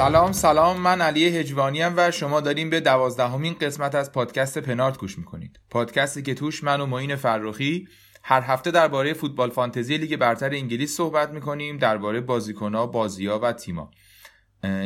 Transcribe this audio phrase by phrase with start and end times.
[0.00, 0.80] سلام سلام.
[0.80, 5.60] من علی هجوانی و شما داریم به دوازدهمین قسمت از پادکست پنارت گوش می‌کنید.
[5.70, 7.88] پادکستی که توش من و معین فرخی
[8.22, 13.90] هر هفته درباره فوتبال فانتزی لیگ برتر انگلیس صحبت می‌کنیم درباره بازیکنها بازیها و تیما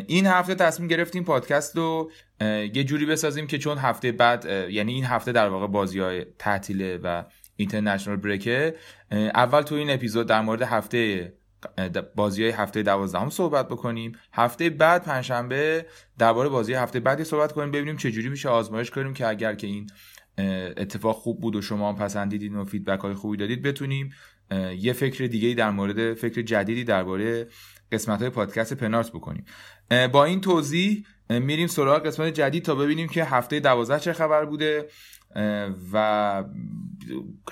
[0.06, 2.10] این هفته تصمیم گرفتیم پادکست رو
[2.74, 6.96] یه جوری بسازیم که چون هفته بعد یعنی این هفته در واقع بازی های تعطیله
[6.96, 7.23] و
[7.56, 8.74] اینترنشنال بریکه
[9.10, 11.32] اول تو این اپیزود در مورد هفته
[12.14, 14.12] بازی های هفته دوازدهم صحبت بکنیم.
[14.32, 15.87] هفته بعد پنجشنبه
[16.18, 19.66] درباره بازی هفته بعدی صحبت کنیم ببینیم چه جوری میشه آزمایش کنیم که اگر که
[19.66, 19.90] این
[20.77, 24.12] اتفاق خوب بود و شما هم پسندیدین و فیدبک های خوبی دادید بتونیم
[24.78, 27.48] یه فکر دیگه در مورد فکر جدیدی درباره
[27.92, 29.45] قسمت های پادکست پنارت بکنیم.
[30.12, 34.88] با این توضیح میریم سراغ قسمت جدید تا ببینیم که هفته دوازده چه خبر بوده.
[35.93, 36.45] و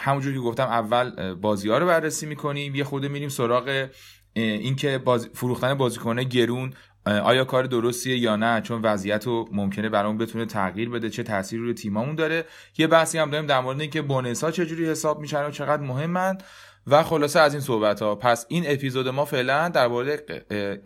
[0.00, 2.74] همونجور که گفتم اول بازی ها رو بررسی می‌کنیم.
[2.74, 3.88] یه خورده میریم سراغ
[4.34, 5.28] اینکه باز...
[5.34, 6.72] فروختن بازیکنه گرون
[7.06, 11.62] آیا کار درستیه یا نه؟ چون وضعیت رو ممکنه برامون بتونه تغییر بده چه تاثیری
[11.62, 12.44] روی تیمامون داره.
[12.78, 16.38] یه بحثی هم داریم در مورد اینکه بونس ها چجوری حساب میشن و چقدر مهمن.
[16.86, 20.26] و خلاصه از این صحبت ها پس این اپیزود ما فعلا درباره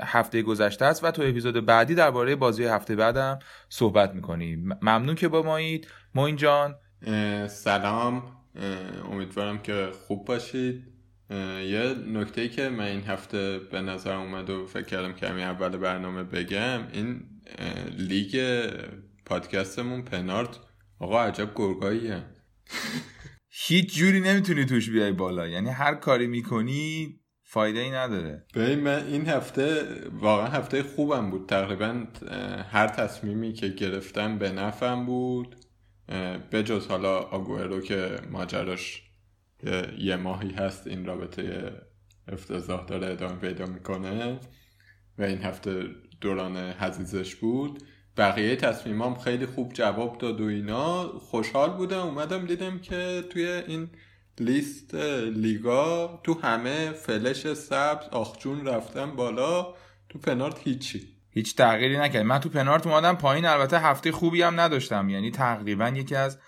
[0.01, 3.39] هفته گذشته است و تو اپیزود بعدی درباره بازی هفته بعدم
[3.69, 4.69] صحبت می‌کنیم.
[4.83, 5.89] ممنون که با مایید.
[6.15, 6.75] موین جان.
[7.49, 8.23] سلام.
[9.11, 10.85] امیدوارم که خوب باشید.
[11.31, 15.77] یه نکته که من این هفته به نظر اومد و فکر کردم که همین اول
[15.77, 17.23] برنامه بگم این
[17.99, 18.67] لیگ
[19.25, 20.59] پادکستمون پنارت.
[20.99, 22.23] آقا عجب گرگاییه.
[23.67, 25.49] هیچ جوری نمی‌تونی توش بیای بالا.
[25.49, 28.47] یعنی هر کاری می‌کنی فایده ای نداره.
[28.55, 31.49] ببین من این هفته واقعا هفته خوبم بود.
[31.49, 32.05] تقریبا
[32.71, 35.57] هر تصمیمی که گرفتم به نفعم بود.
[36.51, 39.03] به جز حالا آگوئرو که ماجراش
[39.99, 41.73] یه ماهی هست این رابطه
[42.29, 44.41] افتضاح داره ادامه پیدا می‌کنه
[45.19, 45.85] و این هفته
[46.21, 47.83] دوران حزیزش بود.
[48.17, 51.09] بقیه تصمیمام خیلی خوب جواب داد و اینا.
[51.09, 53.91] خوشحال بودم اومدم دیدم که توی این
[54.41, 54.95] لیست
[55.35, 59.75] لیگا تو همه فلش سبز آخجون رفتم بالا
[60.09, 61.16] تو پنارت هیچی.
[61.37, 65.09] هیچ تغییری نکرد من تو پنارت اومدم پایین البته هفته خوبی هم نداشتم.
[65.09, 66.39] یعنی تقریبا یکی از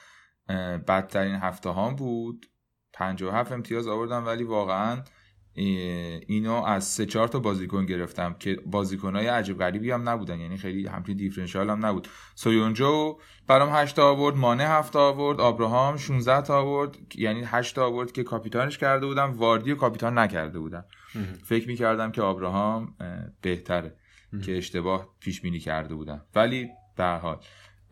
[0.88, 2.46] بدترین هفته هام بود
[2.92, 5.02] 57 امتیاز آوردم ولی واقعا
[5.54, 10.40] اینو از سه چهار تا بازیکن گرفتم که بازیکنهای عجیب غریبی هم نبودن.
[10.40, 12.08] یعنی خیلی همچین دیفرنشیال هم نبود.
[12.34, 16.96] سویونجو برام 8 تا آورد مانه 7 تا آورد ابراهام 16 تا آورد.
[17.14, 19.32] یعنی 8 تا آورد که کاپیتانش کرده بودم.
[19.32, 20.84] واردی و کاپیتان نکرده بودم.
[21.44, 22.96] فکر می‌کردم که ابراهام
[23.42, 23.96] بهتره.
[24.44, 27.40] که اشتباه پیش بینی کرده بودم ولی در حال.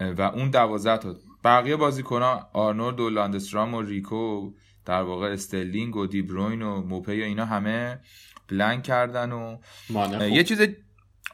[0.01, 4.53] و اون 12 تا بقیه بازیکن‌ها آرنولد و لاندسترام و ریکو
[4.85, 8.01] در واقع استرلینگ و دیبروین و موپی و اینا همه
[8.49, 9.57] بلنک کردن و
[10.29, 10.61] یه چیز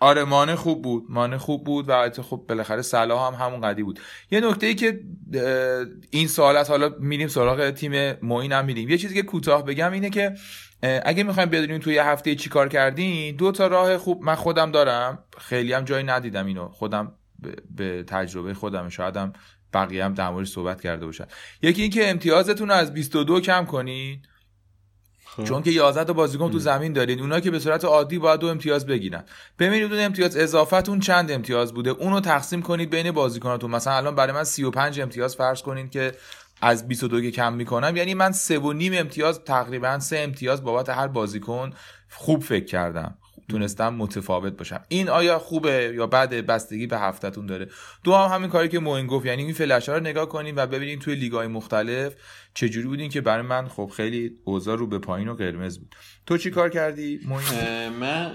[0.00, 1.04] آره مانه خوب بود.
[1.08, 4.00] مانه خوب بود و خب بالاخره صلاح هم همون قدی بود.
[4.30, 5.00] یه نکته ای که
[6.10, 8.88] این سوالات حالا میریم سراغ تیم موین هم میریم.
[8.88, 10.34] یه چیزی که کوتاه بگم اینه که
[10.82, 14.70] اگه می‌خوایم بدونیم توی یه هفته چی کار کردین دو تا راه خوب من خودم
[14.70, 15.24] دارم.
[15.38, 16.68] خیلی هم جایی ندیدم اینو.
[16.68, 17.12] خودم
[17.76, 19.32] به تجربه خودم شایدم
[19.74, 21.26] بقیه هم در موردش صحبت کرده باشن.
[21.62, 24.28] یکی اینکه امتیازتون رو از 22 کم کنید
[25.36, 25.44] خب.
[25.44, 28.46] چون که 11 تا بازیکن تو زمین دارید اونا که به صورت عادی باید دو
[28.46, 29.24] امتیاز بگیرن.
[29.58, 33.70] ببینید اون امتیاز اضافتون چند امتیاز بوده؟ اونو تقسیم کنید بین بازیکناتون.
[33.70, 36.12] مثلا الان برای من 35 امتیاز فرض کنید که
[36.62, 40.88] از 22 که کم می‌کنم یعنی من سه و نیم امتیاز تقریبا سه امتیاز بابت
[40.88, 41.70] هر بازیکن
[42.10, 43.18] خوب فکر کردم.
[43.48, 44.80] تونستم متفاوت باشم.
[44.88, 47.68] این آیا خوبه یا بعد بستگی به هفتهتون داره.
[48.04, 50.66] دو هم همین کاری که موین گفت یعنی این فلش ها رو نگاه کنیم و
[50.66, 52.14] ببینیم توی لیگای مختلف
[52.54, 55.94] چجوری بودین که برای من خب خیلی اوضاع رو به پایین و قرمز بود.
[56.26, 58.32] تو چی کار کردی موین من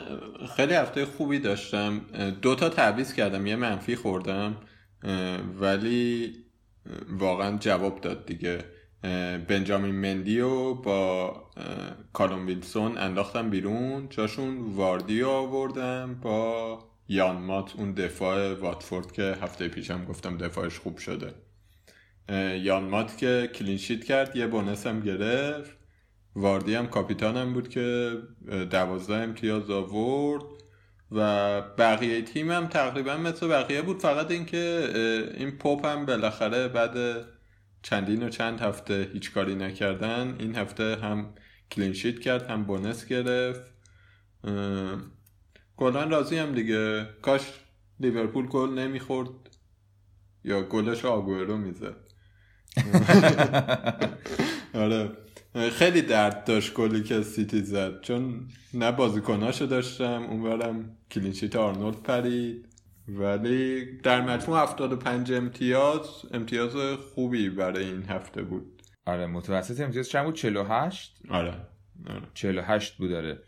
[0.55, 2.01] خیلی هفته خوبی داشتم.
[2.41, 3.47] دو تا تعویض کردم.
[3.47, 4.57] یه منفی خوردم.
[5.59, 6.33] ولی
[7.09, 8.59] واقعا جواب داد دیگه.
[9.47, 11.33] بنجامین مندی و با
[12.13, 14.07] کالوم ویلسون انداختم بیرون.
[14.09, 20.97] جاشون واردی آوردم با یان مات اون دفاع واتفورد که هفته پیشم گفتم دفاعش خوب
[20.97, 21.33] شده.
[22.61, 25.77] یان مات که clean sheet کرد یه bonus هم گرفت.
[26.35, 28.17] واردی هم کاپیتانم بود که
[28.69, 30.43] دوازده امتیاز آورد.
[31.11, 33.99] و بقیه تیم هم تقریبا مثل بقیه بود.
[34.01, 34.89] فقط اینکه
[35.37, 37.25] این پاپ هم بالاخره بعد
[37.81, 40.35] چندین و چند هفته هیچ کاری نکردن.
[40.39, 41.33] این هفته هم
[41.71, 43.61] clean sheet کرد هم bonus گرفت.
[45.77, 47.05] کلا راضی هم دیگه.
[47.21, 47.41] کاش
[47.99, 49.29] لیورپول گل نمی‌خورد
[50.43, 51.95] یا گلش رو آگوئرو می‌زد.
[54.73, 55.26] آره.
[55.57, 58.01] خیلی درد داشت گلی که سیتی زد.
[58.01, 62.67] چون نه بازیکناشو داشتم اونورم clean sheet آرنولد پرید.
[63.07, 68.81] ولی در مجموع 75 امتیاز امتیاز خوبی برای این هفته بود.
[69.05, 71.53] آره متوسط امتیاز چند بود؟ 48 آره
[72.09, 72.21] آره.
[72.33, 73.39] 48 بود داره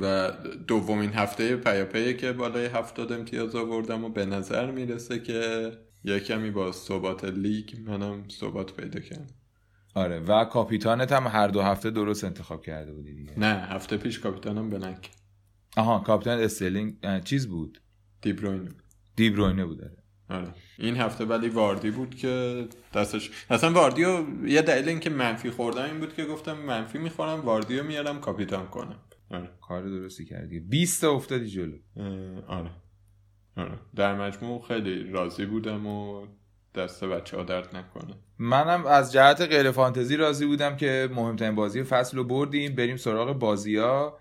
[0.00, 0.32] و
[0.66, 5.72] دومین هفته پیاپیه که بالای 70 امتیاز آوردم و به نظر می‌رسه که
[6.04, 9.26] یه کمی با ثبات لیگ منم ثبات پیدا کردم.
[9.94, 13.38] آره و کاپیتانت هم هر دو هفته درست انتخاب کرده بودی دیگه.
[13.38, 15.10] نه هفته پیش کاپیتانم blank
[15.76, 17.80] آها کاپیتان استرلینگ چیز بود؟
[18.22, 18.68] دیبروین
[19.16, 19.96] دیبروینه بود آره.
[20.30, 20.54] آره.
[20.78, 22.64] این هفته ولی واردی بود که
[22.94, 27.84] دستش اصلا واردیو یه دلیل اینکه منفی خوردم این بود که گفتم منفی می‌خورم واردیو
[27.84, 28.96] میارم کاپیتان کنم.
[29.30, 29.50] آره.
[29.60, 31.76] کار درستی کردی 20 تا افتادی جلو.
[32.48, 32.70] آره.
[33.56, 33.78] آره.
[33.96, 36.26] در مجموع خیلی راضی بودم و
[36.78, 38.14] دست بچه ها درد نکنه.
[38.38, 42.74] منم از جهت غیر فانتزی راضی بودم که مهمترین بازی فصل رو بردیم.
[42.74, 44.18] بریم سراغ بازی ها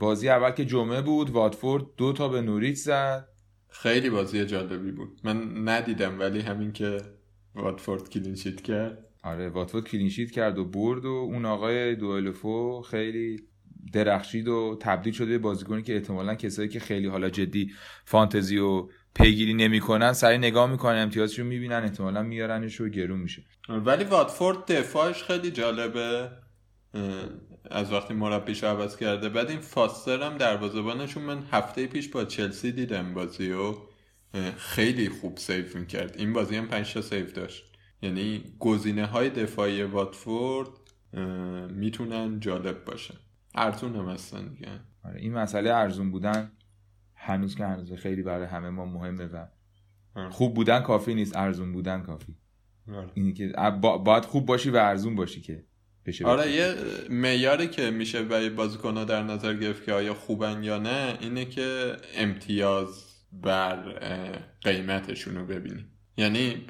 [0.00, 3.28] بازی اول که جمعه بود واتفورد دو تا به نوریچ زد.
[3.68, 5.20] خیلی بازی جالبی بود.
[5.24, 7.00] من ندیدم ولی همین که
[7.54, 9.06] واتفورد clean sheet کرد.
[9.24, 13.36] آره واتفورد clean sheet کرد و برد و اون آقای دلوفئو خیلی
[13.92, 17.70] درخشید و تبدیل شده به بازیکنی که احتمالا کسایی که خیلی حالا جدی
[18.04, 23.42] فانتزی و پیگیری نمی‌کنن سری نگاه می‌کنن امتیازشو می‌بینن احتمالا میارنش و گرون میشه.
[23.68, 26.30] ولی واتفورد دفاعش خیلی جالبه.
[27.70, 29.28] از وقتی مربیش عوض کرده.
[29.28, 33.74] بعد این فاستر هم دروازه‌بانشون من هفته پیش با چلسی دیدم بازی و
[34.56, 36.14] خیلی خوب سیف می‌کرد.
[36.18, 37.64] این بازی هم 5 تا سیف داشت.
[38.02, 40.68] یعنی گزینه های دفاعی واتفورد
[41.70, 43.14] می‌تونن جالب باشن.
[43.54, 44.68] ارتون هم هستن دیگه.
[45.04, 46.52] آره این مسئله ارزون بودن.
[47.20, 49.46] هنوز که هنوز خیلی برای همه ما مهمه و.
[50.30, 52.36] خوب بودن کافی نیست ارزون بودن کافی
[52.88, 53.10] آره.
[53.14, 53.52] اینی که
[53.82, 55.64] با- باید خوب باشی و ارزون باشی که
[56.06, 56.74] بشه آره یه
[57.10, 61.96] معیاری که میشه برای بازیکن‌ها در نظر گرفت که آیا خوبن یا نه اینه که
[62.16, 63.76] امتیاز بر
[64.62, 65.84] قیمتشون رو ببینی
[66.16, 66.66] یعنی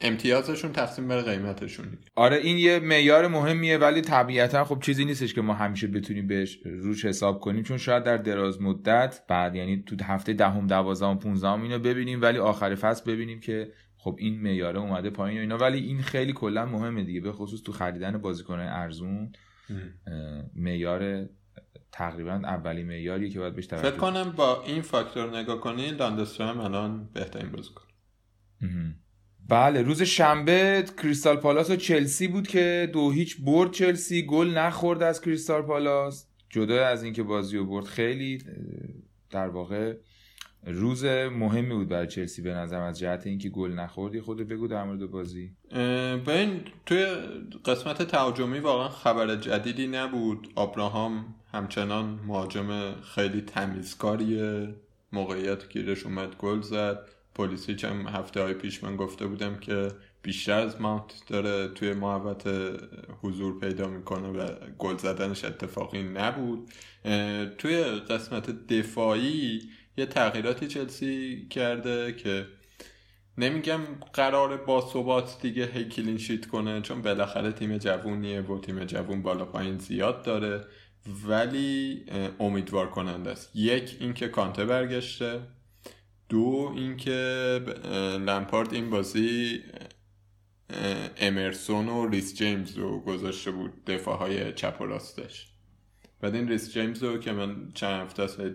[0.00, 2.02] امتیازشون تقسیم بر قیمتشون دیگه.
[2.14, 6.58] آره این یه معیار مهمیه ولی طبیعتا خب چیزی نیستش که ما همیشه بتونیم بهش
[6.64, 11.62] روش حساب کنیم چون شاید در دراز مدت بعد یعنی تو هفته دهم دوازدهم پونزدهم
[11.62, 15.58] اینو ببینیم ولی آخر فصل ببینیم که خب این معیاره اومده پایین و اینا.
[15.58, 19.32] ولی این خیلی کلا مهمه دیگه به خصوص تو خریدن بازیکن‌های ارزون
[20.56, 21.28] معیار
[21.92, 26.60] تقریبا اولی معیاریه که باید بهش توجه فکر کنم با این فاکتور نگاه کنی لاندسترام
[26.60, 27.84] الان بهترین بازیکن.
[29.48, 35.02] بله روز شنبه کریستال پالاس و چلسی بود که دو هیچ برد چلسی گل نخورد
[35.02, 36.26] از کریستال پالاس.
[36.50, 38.38] جدا از اینکه بازی رو برد خیلی
[39.30, 39.96] در واقع
[40.66, 44.68] روز مهمی بود برای چلسی به نظر از جهت اینکه گل نخورد یه خود بگو
[44.68, 45.50] در مورد بازی.
[46.26, 47.06] ببین توی
[47.64, 50.48] قسمت تهاجمی واقعا خبر جدیدی نبود.
[50.54, 54.74] آبراهام همچنان مهاجم خیلی تمیزکاریه.
[55.12, 57.08] موقعیت گیرش اومد گل زد.
[57.34, 59.88] پلیسیچ هم هفته های پیش من گفته بودم که
[60.22, 62.48] بیشتر از ماونت داره توی محوت
[63.22, 64.48] حضور پیدا می‌کنه و
[64.78, 66.70] گل زدنش اتفاقی نبود.
[67.58, 69.60] توی قسمت دفاعی
[69.96, 72.46] یه تغییراتی چلسی کرده که
[73.38, 73.80] نمیگم
[74.12, 79.44] قرار با ثبات دیگه هی شیت کنه چون بالاخره تیم جوونیه و تیم جوون بالا
[79.44, 80.64] پایین زیاد داره
[81.28, 82.04] ولی
[82.40, 83.56] امیدوار کننده است.
[83.56, 85.40] یک اینکه کانته برگشته.
[86.28, 87.10] دو اینکه
[88.26, 89.60] لمپارد این بازی
[91.16, 95.48] امرسون و ریس جیمز رو گذاشته بود دفاع های چپ و راستش.
[96.20, 98.54] بعد این ریس جیمز رو که من چند هفته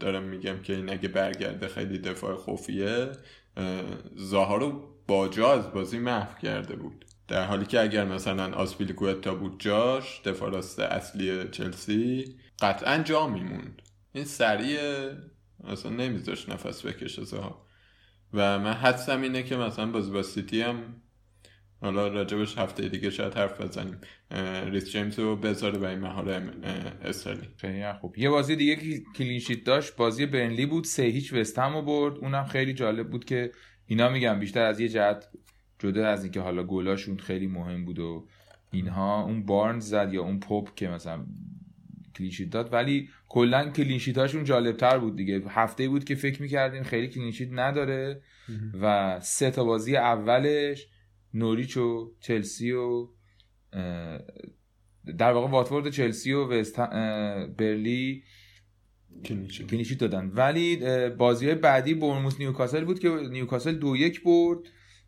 [0.00, 3.12] دارم میگم که این اگه برگرده خیلی دفاع خوفیه
[3.56, 3.82] اه،
[4.16, 7.04] زاها رو با جا از بازی محو کرده بود.
[7.28, 13.82] در حالی که اگر مثلا آسپیلیکوتا بود جاش دفاع راست اصلی چلسی قطعا جا میموند.
[14.12, 14.78] این سریع
[15.68, 17.66] اصلا نمیذاش نفس بکشه زاها
[18.32, 20.76] و من حدسم اینه که مثلا بازی با سیتی هم
[21.80, 23.98] حالا راجبش هفته دیگه شاید حرف بزنیم.
[24.70, 26.28] ریس جیمز رو بذاره برای مهار
[27.02, 27.92] استرلینگ.
[28.00, 28.18] خوب.
[28.18, 30.84] یه بازی دیگه که clean sheet داشت بازی برنلی بود.
[30.84, 32.18] سه هیچ وستهم رو برد.
[32.18, 33.52] اونم خیلی جالب بود که
[33.86, 35.28] اینا میگم بیشتر از یه جهت
[35.78, 38.28] جدا از اینکه حالا گلاشون خیلی مهم بود و
[38.70, 39.22] اینها.
[39.22, 41.26] اون بارنز زد یا اون پوپ که مثلا
[42.16, 45.42] clean sheet داد ولی کلا clean sheet هاشون جالب تر بود دیگه.
[45.48, 48.22] هفته بود که فکر می‌کردیم خیلی clean sheet نداره
[48.82, 50.86] و سه تا بازی اولش
[51.34, 53.08] نوریچ و چلسی و
[55.18, 56.76] در واقع واتفورد چلسی و وست
[57.56, 58.24] برنلی
[59.68, 60.30] clean sheet دادن.
[60.34, 60.76] ولی
[61.08, 64.58] بازی های بعدی بورنموث نیوکاسل بود که نیوکاسل دو یک برد.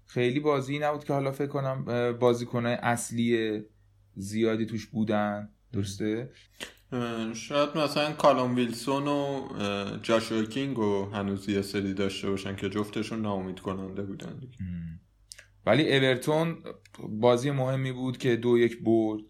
[0.06, 3.60] خیلی بازی نبود که حالا فکر کنم بازیکنهای اصلی
[4.14, 5.48] زیادی توش بودن.
[5.72, 6.30] درسته؟
[7.34, 9.48] شاید مثلا کالوم ویلسون و
[10.02, 14.40] جاشوا کینگ و هنوز یه سری داشته باشن که جفتشون ناامید کننده بودن
[15.66, 16.56] ولی اورتون
[17.08, 19.22] بازی مهمی بود که دو یک برد.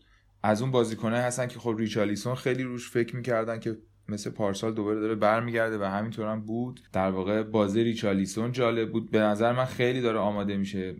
[0.43, 3.77] از اون بازیکنه هستن که خب ریچالیسون خیلی روش فکر می‌کردن که
[4.09, 6.81] مثل پارسال دوباره داره برمیگرده و همینطور هم بود.
[6.93, 9.11] در واقع بازی ریچالیسون جالب بود.
[9.11, 10.97] به نظر من خیلی داره آماده میشه.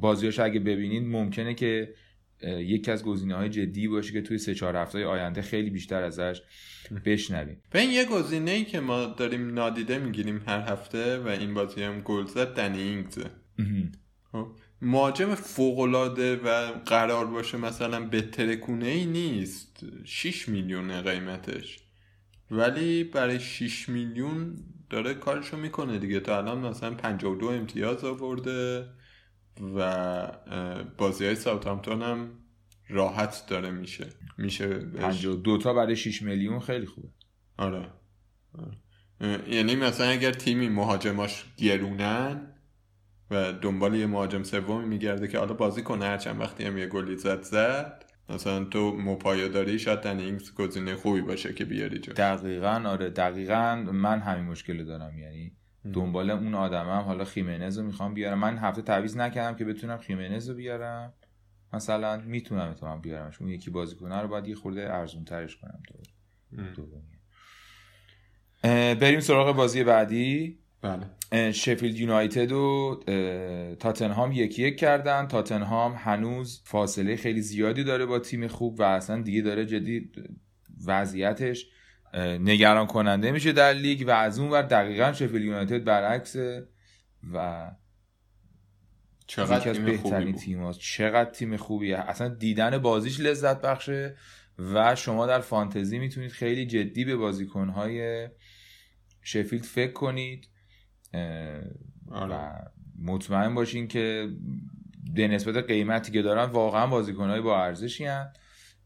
[0.00, 1.94] بازیاش اگه ببینید ممکنه که
[2.42, 6.42] یکی از گزینه های جدی باشه که توی سه چهار هفته آینده خیلی بیشتر ازش
[7.04, 7.62] بشنویم.
[7.72, 11.82] به این یه گزینه ای که ما داریم نادیده می‌گیریم هر هفته و این بازی
[11.82, 13.30] هم گل زد دنی اینگزه
[14.32, 14.48] خب،
[14.82, 19.84] مهاجم فوقلاده و قرار باشه مثلا به ترکونه ای نیست.
[20.04, 21.78] 6 میلیون قیمتش.
[22.50, 24.56] ولی برای 6 میلیون
[24.90, 26.20] داره کارشو می‌کنه دیگه.
[26.20, 28.88] تا الان مثلا 52 امتیاز آورده.
[29.76, 30.28] و
[30.98, 32.30] بازی های ساوتامتون هم
[32.88, 34.06] راحت داره میشه
[34.38, 34.68] میشه
[35.44, 37.08] دو تا برای 6 میلیون خیلی خوبه
[37.58, 37.88] آره.
[38.58, 39.48] آره.
[39.48, 42.52] یعنی مثلا اگر تیمی مهاجماش گرونن
[43.30, 47.16] و دنبال یه مهاجم سومی میگرده که حالا بازی کنه هرچند وقتی هم یه گلی
[47.16, 52.82] زد زد مثلا تو موپایا داری شاید دنینگز گزینه خوبی باشه که بیاری جا دقیقا
[52.86, 55.52] آره دقیقا من همین مشکل دارم یعنی
[55.92, 57.00] دنبال اون آدمم.
[57.00, 58.38] حالا خیمنز رو می‌خوام بیارم.
[58.38, 61.12] من هفته تعویض نکردم که بتونم خیمنز رو بیارم.
[61.72, 63.40] مثلا می‌تونم اتمام بیارمش.
[63.40, 65.82] اون یکی بازیکنه رو باید یه خورده ارزون ترش کنم.
[66.76, 66.86] دو
[68.94, 70.58] بریم سراغ بازی بعدی.
[70.82, 71.52] بله.
[71.52, 73.00] شفیلد یونایتد و
[73.80, 75.26] تاتنهام یکی یک کردن.
[75.26, 80.12] تاتنهام هنوز فاصله خیلی زیادی داره با تیم خوب و اصلا دیگه داره جدی
[80.86, 81.66] وضعیتش.
[82.18, 86.36] نگران کننده میشه در لیگ و از اون ور دقیقا شفیلد یونایتد برعکس
[87.32, 87.70] و
[89.26, 91.98] چقدر تیم بهترین تیم چقدر تیم خوبیه.
[91.98, 94.16] اصلا دیدن بازیش لذت بخشه
[94.58, 98.28] و شما در فانتزی می‌تونید خیلی جدی به بازیکنهای
[99.22, 100.48] شفیلد فکر کنید
[102.10, 102.34] آره.
[102.34, 102.52] و
[102.98, 104.28] مطمئن باشین که
[105.14, 108.06] به نسبت قیمتی که دارن واقعا بازیکنهای با ارزشی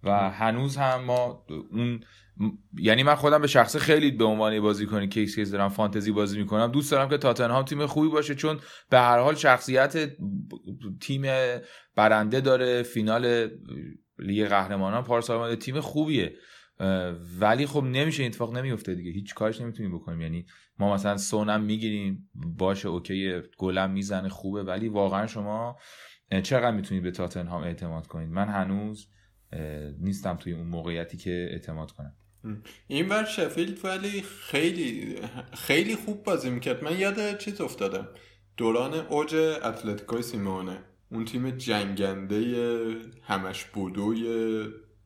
[0.03, 2.01] و هنوز هم ما اون
[2.79, 6.67] یعنی من خودم به شخصه خیلی به عنوان بازیکن کیس کیس دارم فانتزی بازی می‌کنم.
[6.67, 8.59] دوست دارم که تاتنهام تیم خوبی باشه چون
[8.91, 10.11] به هر حال شخصیت
[11.01, 11.23] تیم
[11.97, 12.83] برنده داره.
[12.83, 13.51] فینال
[14.19, 16.35] لیگ قهرمانان پارسال تیم خوبیه.
[17.41, 19.11] ولی خب نمیشه اتفاق نمیفته دیگه.
[19.11, 20.21] هیچ کارش نمی‌تونیم بکنیم.
[20.21, 20.47] یعنی
[20.79, 22.31] ما مثلا سونم می‌گیریم.
[22.35, 24.63] باشه اوکی گلم می‌زنه خوبه.
[24.63, 25.77] ولی واقعا شما
[26.43, 29.09] چقدر می‌تونید به تاتنهام اعتماد کنید؟ من هنوز
[30.01, 32.17] نیستم توی اون موقعیتی که اعتماد کنم.
[32.89, 35.17] این بر شفیلد ولی خیلی
[35.55, 36.85] خیلی خوب بازی می‌کرد.
[36.85, 38.09] من یاد چیز افتادم.
[38.57, 39.35] دوران اوج
[39.65, 40.79] اتلتیکوی سیمونه
[41.11, 42.41] اون تیم جنگنده
[43.23, 44.65] همش بودوی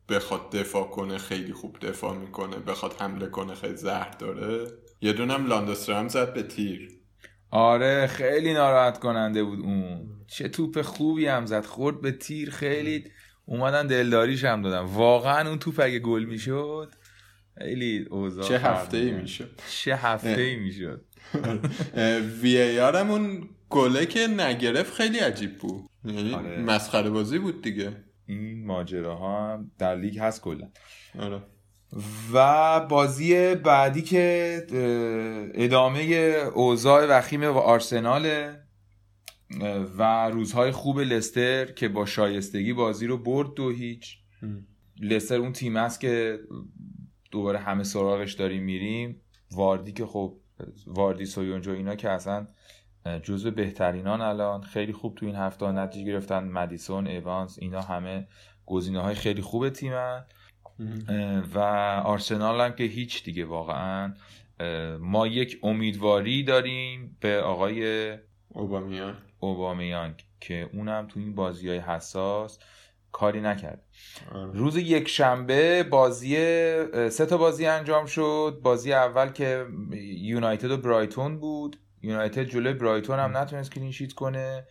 [0.09, 2.55] بخواد دفاع کنه خیلی خوب دفاع می‌کنه.
[2.55, 4.67] بخواد حمله کنه خیلی زهر داره.
[5.01, 6.89] یه دونم لاندسترام زد به تیر.
[7.51, 10.07] آره خیلی ناراحت کننده بود اون.
[10.27, 11.65] چه توپ خوبی هم زد.
[11.65, 13.03] خورد به تیر خیلی
[13.45, 14.79] اومدن دلداریش هم دادن.
[14.79, 16.91] واقعا اون توپ اگه گل می‌شد
[17.57, 21.05] خیلی اوضاع چه هفته ای می‌شد چه هفته ای می‌شد
[22.41, 25.89] وی ای اون گله که نگرفت خیلی عجیب بود.
[26.05, 26.61] یعنی آره.
[26.61, 27.91] مسخره بازی بود دیگه.
[28.25, 30.69] این ماجراها هم در لیگ هست کلا.
[31.19, 31.41] آره.
[32.33, 34.57] و بازی بعدی که
[35.55, 36.01] ادامه
[36.55, 38.63] اوضاع وخیم و آرسناله
[39.97, 44.17] و روزهای خوب لستر که با شایستگی بازی رو برد دو هیچ.
[45.01, 46.39] لستر اون تیم است که
[47.31, 49.21] دوباره همه سراغش داریم میریم.
[49.51, 50.37] واردی که خب
[50.87, 52.47] واردی سویونجو اینا که اصلا
[53.23, 54.61] جزو بهترینان الان.
[54.61, 56.43] خیلی خوب تو این هفته نتیجه گرفتن.
[56.43, 58.27] مدیسون ایوانس اینا همه
[58.65, 60.25] گزینه های خیلی خوب تیمن.
[61.53, 61.59] و
[62.05, 64.13] آرسنال هم که هیچ دیگه واقعا.
[64.99, 68.11] ما یک امیدواری داریم به آقای
[68.49, 69.17] اوبامیان.
[69.39, 72.59] اوبامیانگ که اونم تو این بازی های حساس
[73.11, 73.83] کاری نکرد.
[74.31, 74.51] آره.
[74.51, 76.35] روز یک شنبه بازی
[77.09, 78.59] سه تا بازی انجام شد.
[78.63, 79.65] بازی اول که
[80.21, 81.79] یونایتد و برایتون بود.
[82.01, 84.67] یونایتد جلوی برایتون هم نتونست کلینشیت کنه.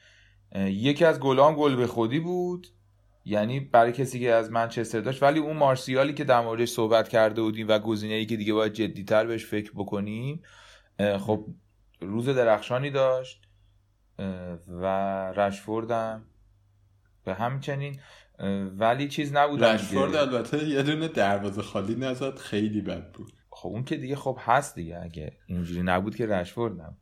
[0.56, 2.66] یکی از گلان گل به خودی بود.
[3.24, 5.22] یعنی برای کسی که از منچستر داشت.
[5.22, 8.72] ولی اون مارسیالی که در موردش صحبت کرده بودیم و گزینه ای که دیگه باید
[8.72, 10.42] جدیتر بهش فکر بکنیم.
[11.18, 11.46] خب
[12.00, 13.42] روز درخشانی داشت.
[14.68, 14.86] و
[15.32, 16.26] رشفوردم
[17.24, 18.00] به همچنین
[18.78, 23.32] ولی چیز نبود رشفورد البته یه دونه دروازه خالی نزد خیلی بد بود.
[23.50, 26.96] خب اون که دیگه خب هست دیگه اگه اینجوری نبود که رشفورد نبود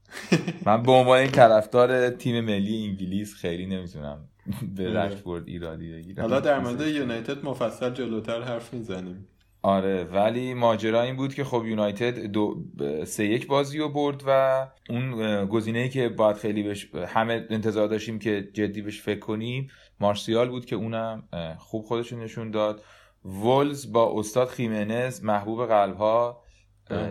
[0.66, 4.28] من به عنوان این طرفدار تیم ملی انگلیس خیلی نمی‌تونم
[4.76, 6.20] به رشفورد ایرادی بگیرم.
[6.20, 9.28] حالا در مورد یونایتد مفصل جلوتر حرف می‌زنیم.
[9.62, 12.64] آره ولی ماجرا این بود که خب یونایتد دو
[13.06, 18.18] سه یک بازی رو برد و اون گزینه که باید خیلی بهش همه انتظار داشتیم
[18.18, 21.28] که جدی بهش فکر کنیم مارسیال بود که اونم
[21.58, 22.84] خوب خودش نشون داد.
[23.24, 26.44] ولز با استاد خیمنز محبوب قلب ها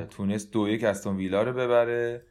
[0.10, 2.26] تونست دو یک استون ویلا رو ببره.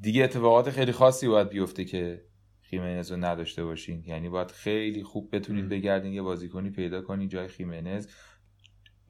[0.00, 2.24] دیگه اتفاقات خیلی خاصی باید بیفته که
[2.60, 4.04] خیمنز رو نداشته باشین.
[4.06, 8.08] یعنی باید خیلی خوب بتونید بگردین یه بازیکنی پیدا کنین جای خیمنز.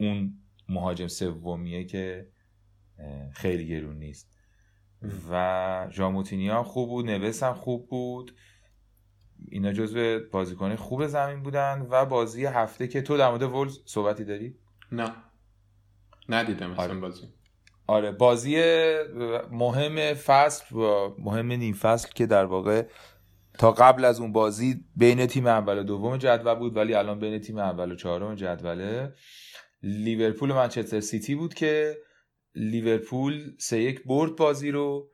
[0.01, 2.29] اون مهاجم سومیه که
[3.33, 4.37] خیلی گرون نیست.
[5.31, 8.35] و ژاموتینیا خوب بود نوس هم خوب بود.
[9.50, 14.25] اینا جزو بازیکن خوب زمین بودن و بازی هفته که تو در مورد ولز صحبتی
[14.25, 14.54] داری؟
[14.92, 15.12] نه
[16.28, 16.95] ندیدم آره.
[16.95, 17.23] بازی
[17.87, 18.57] آره بازی
[19.50, 22.83] مهم فصل و مهم نیم فصل که در واقع
[23.59, 27.38] تا قبل از اون بازی بین تیم اول و دوم جدول بود ولی الان بین
[27.38, 29.12] تیم اول و چهارم جدوله
[29.83, 31.97] لیورپول و منچستر سیتی بود که
[32.54, 35.11] لیورپول سه یک برد بازی رو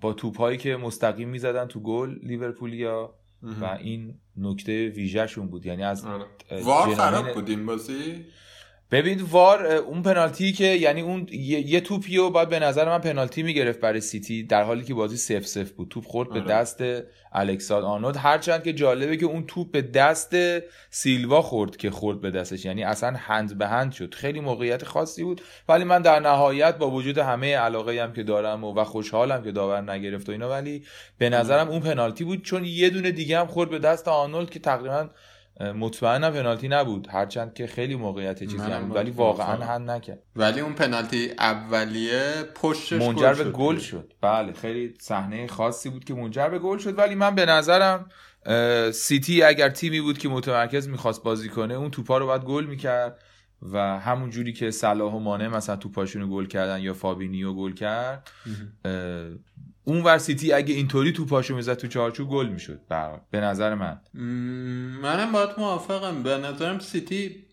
[0.00, 5.66] با توپ هایی که مستقیم می‌زدن تو گل لیورپولیا و این نکته ویژهشون بود.
[5.66, 6.24] یعنی از آره.
[6.62, 8.24] وار خراب بود این بازی؟
[8.90, 13.42] ببین وار اون پنالتی که یعنی اون یه, توپی رو باید به نظر من پنالتی
[13.42, 15.88] می‌گرفت برای سیتی در حالی که بازی سف سف بود.
[15.88, 16.84] توپ خورد به دست
[17.32, 20.36] الکساد آنود هرچند که جالبه که اون توپ به دست
[20.90, 22.64] سیلوا خورد که خورد به دستش.
[22.64, 24.14] یعنی اصلا هند به هند شد.
[24.14, 25.40] خیلی موقعیت خاصی بود.
[25.68, 29.52] ولی من در نهایت با وجود همه علاقه هم که دارم و, و خوشحالم که
[29.52, 30.82] داور نگرفت و اینا ولی
[31.18, 34.58] به نظرم اون پنالتی بود چون یه دونه دیگه هم خورد به دست آنولد که
[34.58, 35.08] تقریبا
[35.60, 37.08] مطمئنم پنالتی نبود.
[37.10, 40.22] هرچند که خیلی موقعیت چیزی هم ولی واقعا هم نکرد.
[40.36, 44.12] ولی اون پنالتی اولیه پشتش منجر به گل شد.
[44.20, 46.98] بله خیلی صحنه خاصی بود که منجر به گل شد.
[46.98, 48.08] ولی من به نظرم
[48.92, 53.22] سیتی اگر تیمی بود که متمرکز می‌خواست بازی کنه اون توپا رو باید گل می‌کرد
[53.72, 58.30] و همون جوری که صلاح و مانه مثلا توپاشون گل کردن یا فابینیو گل کرد
[59.84, 62.80] اون ور سیتی اگه اینطوری توپاشو می‌زد تو چارچوب گل می‌شد.
[63.30, 64.00] به نظر من.
[65.02, 66.22] منم باید موافقم.
[66.22, 67.44] به نظرم سیتی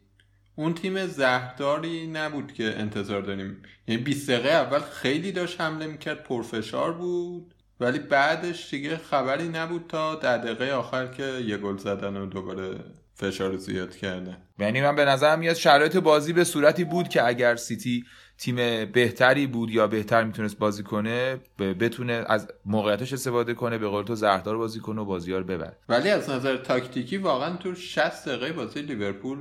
[0.56, 3.58] اون تیم زهرداری نبود که انتظار داریم.
[3.88, 7.54] یعنی 20 دقیقه اول خیلی داشت حمله می‌کرد پرفشار بود.
[7.80, 12.76] ولی بعدش دیگه خبری نبود تا در دقیقه آخر که یه گل زدن و دوباره
[13.16, 17.56] فشار زیاد کرده یعنی من به نظرم میاد شرایط بازی به صورتی بود که اگر
[17.56, 18.06] سیتی
[18.38, 24.04] تیم بهتری بود یا بهتر می‌تونست بازی کنه بتونه از موقعیتش استفاده کنه به قول
[24.04, 25.78] تو زهردار بازی کنه و بازی ها رو ببره.
[25.90, 29.38] ولی از نظر تاکتیکی واقعا تو 60 دقیقه بازی لیورپول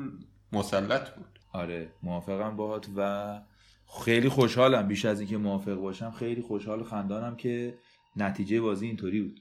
[0.53, 1.39] مسلط بود.
[1.53, 3.41] آره موافقم باهات و
[4.05, 6.11] خیلی خوشحالم بیش از اینکه موافق باشم.
[6.11, 7.75] خیلی خوشحال خندانم که
[8.17, 9.41] نتیجه بازی اینطوری بود.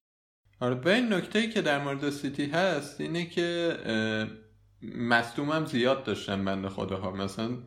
[0.59, 3.77] آره به این نکته که در مورد سیتی هست اینه که
[4.95, 7.11] مصدومم زیاد داشتن بنده خداها.
[7.11, 7.57] مثلا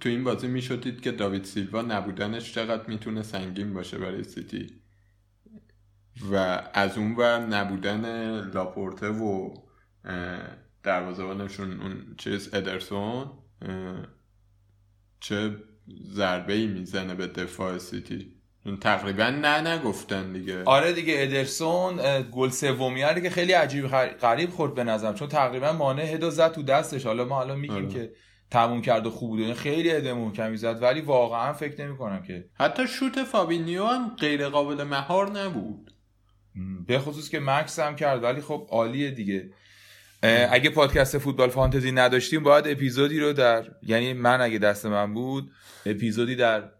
[0.00, 4.66] تو این بازی می‌شدید که داوید سیلوا نبودنش چقدر می‌تونه سنگین باشه برای سیتی؟
[6.32, 9.54] و از اون ور نبودن لاپورته و
[10.82, 13.30] دروازه‌بانشون اون چیز ادرسون
[15.20, 15.56] چه
[16.12, 18.36] ضربه ای می‌زنه به دفاع سیتی؟
[18.80, 20.64] تقریبا نه نگفتن دیگه.
[20.64, 23.86] آره دیگه ادرسون گل سومیه که خیلی عجیب
[24.20, 27.06] غریب خورد به نظرم چون تقریبا مانع هدو زد تو دستش.
[27.06, 27.88] حالا ما حالا میگیم آره.
[27.88, 28.12] که
[28.52, 29.40] تموم کرد و خوب بود.
[29.40, 34.16] یعنی خیلی عده محکمی زد ولی واقعا فکر نمی کنم که حتی شوت فابینیو هم
[34.16, 35.90] غیر قابل مهار نبود.
[36.86, 39.50] به خصوص که مکس هم کرد ولی خب عالیه دیگه.
[40.50, 45.52] اگه پادکست فوتبال فانتزی نداشتیم باید اپیزودی رو در یعنی من اگه دست من بود
[45.86, 46.70] اپیزودی در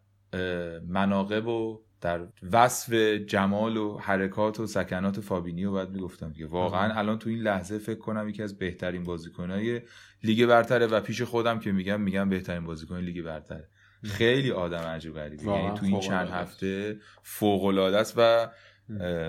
[0.89, 2.21] مناقب و در
[2.53, 2.93] وصف
[3.27, 7.99] جمال و حرکات و سکنات فابینیو باید می‌گفتم که واقعا الان تو این لحظه فکر
[7.99, 9.81] کنم یکی از بهترین بازیکنهای
[10.25, 13.69] لیگ برتره و پیش خودم که میگم میگم بهترین بازیکن لیگ برتره.
[14.05, 18.49] خیلی آدم عجیب غریبی یعنی تو این چند هفته فوق العاده است و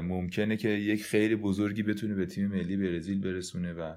[0.02, 3.94] ممکنه که یک خیلی بزرگی بتونه به تیم ملی برزیل برسونه و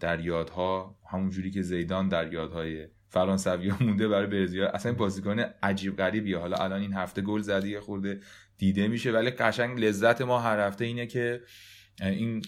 [0.00, 4.62] در یادها همون جوری که زیدان در یادهای فرانسوی مونده برای برزیل.
[4.62, 6.38] اصلا بازیکن عجیب غریبیه.
[6.38, 8.20] حالا الان این هفته گل زدی خورده
[8.58, 9.12] دیده میشه.
[9.12, 11.42] ولی قشنگ لذت ما هر هفته اینه که
[12.00, 12.42] این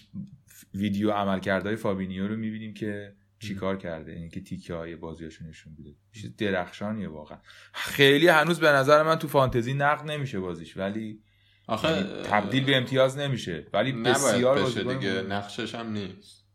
[0.73, 4.11] ویدیو عملکردهای فابینیو رو می‌بینیم که چیکار کرده.
[4.11, 5.95] اینکه که تیکه های بازیاشو نشون میده.
[6.13, 7.37] چیز درخشانیه واقعا.
[7.73, 10.77] خیلی هنوز به نظر من تو فانتزی نقد نمیشه بازیش.
[10.77, 11.23] ولی
[11.67, 13.67] آخه یعنی تبدیل به امتیاز نمیشه.
[13.73, 15.21] ولی بسیار بشه دیگه.
[15.21, 16.45] نقشش هم نیست.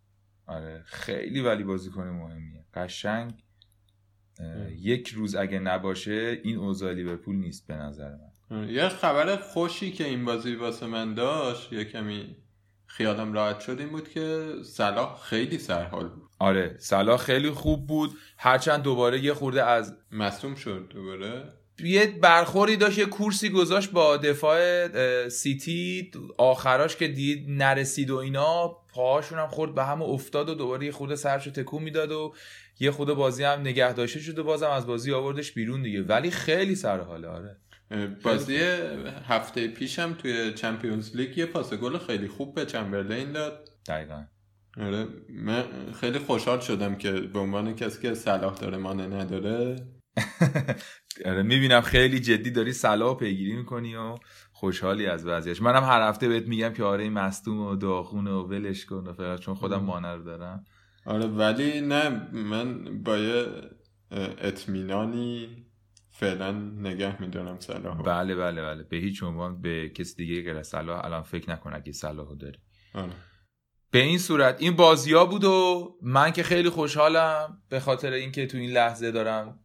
[0.47, 2.65] آره خیلی ولی بازیکن مهمیه.
[2.75, 3.35] قشنگ
[4.79, 8.69] یک روز اگه نباشه این اوضاع لیورپول نیست به نظر من.
[8.69, 12.37] یه خبر خوشی که این بازی واسه من داشت یه کمی
[12.87, 16.31] خیالم راحت شد این بود که صلاح خیلی سرحال بود.
[16.39, 18.11] آره صلاح خیلی خوب بود.
[18.39, 21.53] هرچند دوباره یه خورده از مصوم شد دوباره.
[21.79, 28.77] یه برخوری داشت یه کورسی گذاشت با دفاع سیتی آخراش که دید نرسید و اینا.
[28.97, 32.35] پاهاشون هم خورد به هم و افتاد و دوباره یه خورده سرشو تکون می‌داد و
[32.81, 36.03] یه خورده بازی هم نگه داشته شد و بازم از بازی آوردش بیرون دیگه.
[36.03, 37.57] ولی خیلی سر حاله آره.
[38.23, 38.57] بازی
[39.29, 43.69] هفته پیشم توی چمپیونز لیگ یه پاس گل خیلی خوب به چمبرلین داد.
[43.89, 44.25] دقیقا.
[44.81, 45.65] آره من
[46.01, 49.77] خیلی خوشحال شدم که به عنوان کسی که صلاح داره مانه نداره.
[51.31, 54.15] آره می‌بینم خیلی جدی داری صلاح پیگیری می‌کنی و
[54.59, 58.43] خوشحالی از وضعیتش منم هر هفته بهت میگم که آره این مصدوم و داغونه و
[58.43, 60.65] ولش کن و فقط چون خودم مانع رو دارم.
[61.07, 63.47] آره ولی نه من با یه
[64.39, 65.49] اطمینانی
[66.11, 68.83] فعلا نگه میدارم صلاح بله بله بله.
[68.83, 72.59] به هیچ عنوان به کسی دیگه غیر صلاح الان فکر نکن اگه صلاحو داری.
[72.95, 73.13] آره.
[73.91, 78.47] به این صورت این بازی ها بود و من که خیلی خوشحالم به خاطر اینکه
[78.47, 79.59] تو این لحظه دارم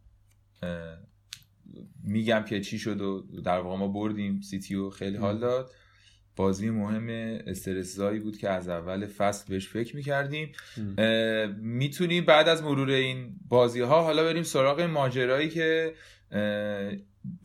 [2.04, 4.40] میگم که چی شد و در واقع ما بردیم.
[4.40, 5.70] سیتیو خیلی حال داد.
[6.36, 7.08] بازی مهم
[7.46, 10.52] استرسزایی بود که از اول فصل بهش فکر می‌کردیم.
[11.60, 15.94] می‌تونیم بعد از مرور این بازی ها حالا بریم سراغ ماجرایی که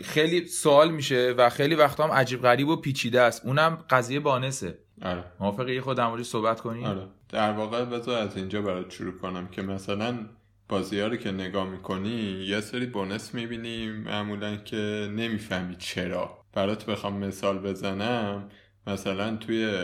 [0.03, 3.45] خیلی سوال میشه و خیلی وقتا هم عجیب غریب و پیچیده است.
[3.45, 4.77] اونم قضیه بانسه.
[5.01, 5.23] آره.
[5.39, 6.83] موافقه یه خود در صحبت کنیم.
[6.83, 7.07] آره.
[7.29, 10.19] در واقع بذار از اینجا برات شروع کنم که مثلا
[10.69, 16.45] بازی ها رو که نگاه می‌کنی یه سری بونس می‌بینی معمولا که نمی‌فهمی چرا.
[16.53, 18.49] برات بخوام مثال بزنم
[18.87, 19.83] مثلا توی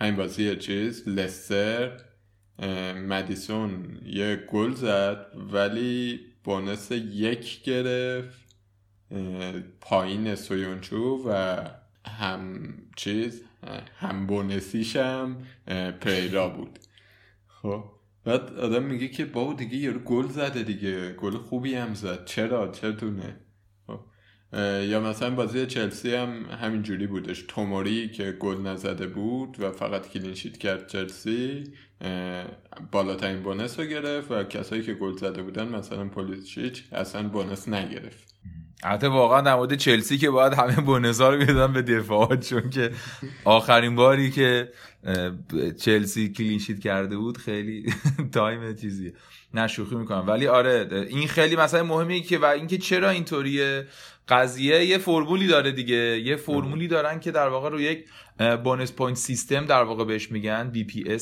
[0.00, 2.00] همین بازی چیز لستر
[3.08, 8.42] مدیسون یه گل زد ولی بونس یک گرفت
[9.80, 11.56] پایین سویونچو و
[12.06, 13.44] هم چیز
[13.96, 16.78] هم بونسیش هم اه، پریرا بود.
[17.46, 17.84] خب؟
[18.24, 21.12] بعد آدم میگه که بابا دیگه یارو گل زده دیگه.
[21.12, 22.24] گل خوبی هم زد.
[22.24, 23.36] چرا؟ چرتونه؟
[23.86, 24.00] خب.
[24.82, 27.44] یا مثلا بازی چلسی هم همین جوری بودش.
[27.48, 31.64] توموری که گل نزده بود و فقط کلینشیت کرد چلسی
[32.92, 38.34] بالاترین بونس رو گرفت و کسایی که گل زده بودن مثلا پولیسیچ اصلا بونس نگرفت.
[38.82, 42.90] البته واقعا در مورد چلسی که باید همه بونزا رو می‌دادن به دفاعات چون که
[43.44, 44.72] آخرین باری که
[45.80, 47.94] چلسی clean sheet کرده بود خیلی
[48.34, 49.12] time چیزیه.
[49.54, 50.24] نه شوخی می‌کنم.
[50.26, 53.86] ولی آره این خیلی مثلا مهمه که و اینکه چرا اینطوریه؟
[54.32, 56.20] قضیه یه فرمولی داره دیگه.
[56.20, 58.04] یه فرمولی دارن که در واقع روی یک
[58.64, 61.18] bonus point system در واقع بهش میگن BP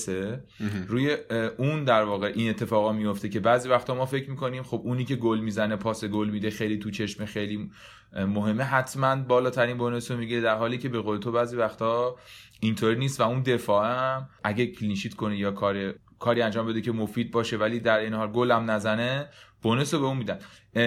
[0.88, 1.16] روی
[1.59, 5.16] اون در واقع این اتفاقا میفته که بعضی وقتا ما فکر می‌کنیم خب اونی که
[5.16, 7.70] گل می‌زنه پاس گل میده خیلی تو چشم خیلی
[8.16, 8.64] مهمه.
[8.64, 12.16] حتما بالاترین bonus رو می‌گیره در حالی که به قول تو بعضی وقتا
[12.61, 16.81] اینطوری نیست و اون دفاع هم اگه clean sheet کنه یا کار کاری انجام بده
[16.81, 19.29] که مفید باشه ولی در این حال گل هم نزنه
[19.62, 20.38] bonus رو به اون میدن.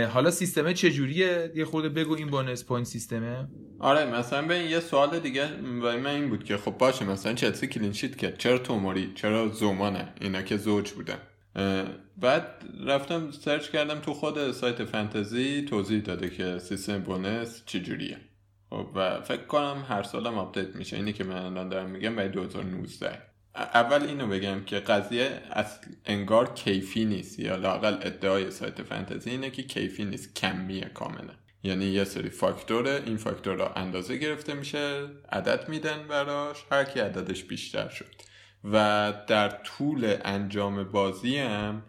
[0.05, 3.47] حالا سیستمه چجوریه؟ یه خورده بگو این bonus point system ه.
[3.79, 5.47] آره مثلا به یه سوال دیگه
[5.81, 9.47] برای من این بود که خب باشه مثلا چلسی clean sheet کرد؟ چرا توموری؟ چرا
[9.47, 11.17] زوما نه؟ اینا که زوج بودن.
[12.17, 12.47] بعد
[12.85, 18.17] رفتم search کردم تو خود سایت فانتزی توضیح داده که سیستم bonus چجوریه.
[18.69, 20.97] خب و فکر کنم هر سالم update میشه.
[20.97, 26.53] اینی که من الان دارم میگم برای 2019 اول اینو بگم که قضیه اصل انگار
[26.53, 31.33] کیفی نیست یا لاقل ادعای سایت فانتزی اینه که کیفی نیست کمیه کاملا.
[31.63, 37.43] یعنی یه سری فاکتوره این فاکتورها اندازه گرفته میشه عدد میدن براش هر کی عددش
[37.43, 38.15] بیشتر شد.
[38.63, 41.83] و در طول انجام بازی هم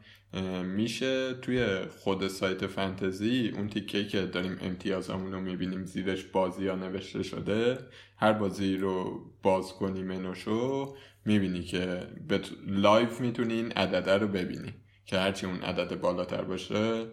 [0.64, 6.76] میشه توی خود سایت فانتزی اون تیکه که داریم امتیازمون رو می‌بینیم زیرش بازی ها
[6.76, 7.78] نوشته شده
[8.16, 14.74] هر بازی رو باز کنی منوشو می‌بینی که به live می‌تونی این عدده رو ببینی.
[15.06, 17.06] که هرچی اون عدد بالاتر باشه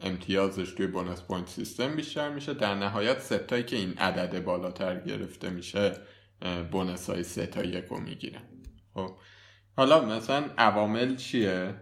[0.00, 2.54] امتیازش توی bonus point system بیشتر میشه.
[2.54, 5.92] در نهایت سه تایی که این عدد بالاتر گرفته میشه
[6.70, 8.42] bonus های سه تا یک رو می‌گیرن.
[8.94, 9.10] خب.
[9.76, 11.74] حالا مثلا عوامل چیه؟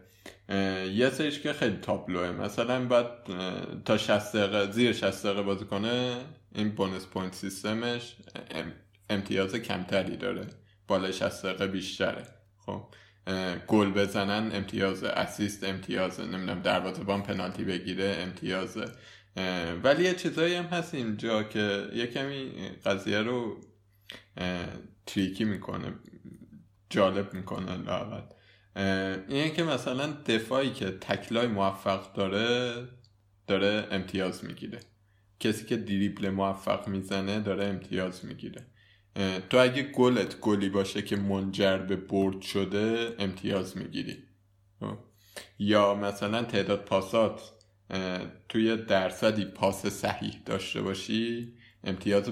[0.93, 6.17] یه سریش که خیلی تابلوه مثلا اه، تا 60 دقیقه زیر 60 دقیقه بازی کنه
[6.55, 8.17] این bonus point system ش
[8.51, 8.73] ام-
[9.11, 10.47] امتیاز کمتری داره.
[10.89, 12.27] بالای 60 دقیقه بیشتره.
[12.67, 12.85] خب
[13.67, 18.79] گل بزنن امتیاز assist امتیاز نمی‌دونم دروازه‌بان پنالتی بگیره امتیاز
[19.85, 22.51] ولی یه چیزایی هم هست اینجا که یه کمی
[22.85, 23.61] قضیه رو
[25.07, 25.93] تریکی می‌کنه
[26.91, 27.93] جالب می‌کنه
[28.77, 32.75] اه، اینه که مثلا دفاعی که تکلای موفق داره
[33.47, 34.81] داره امتیاز می‌گیره.
[35.41, 38.67] کسی که دریبل موفق می‌زنه داره امتیاز می‌گیره.
[39.51, 44.17] تو اگه گلت گلی باشه که منجر به برد شده امتیاز می‌گیری.
[45.59, 47.53] یا مثلا تعداد پاسات
[48.49, 51.53] توی درصدی پاس صحیح داشته باشی
[51.85, 52.31] امتیاز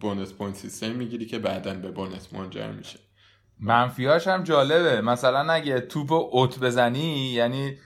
[0.00, 2.98] bonus point system می‌گیری که بعدا به bonus منجر میشه.
[3.60, 5.00] منفیاش هم جالبه.
[5.00, 7.76] مثلا اگه توپ اوت بزنی یعنی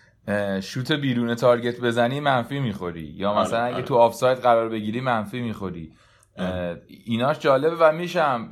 [0.63, 3.15] شوت بیرون target بزنی منفی می‌خوری.
[3.17, 3.85] یا آره، مثلا اگه آره.
[3.85, 5.93] تو آفساید قرار بگیری منفی می‌خوری.
[7.05, 8.51] ایناش جالبه و میشم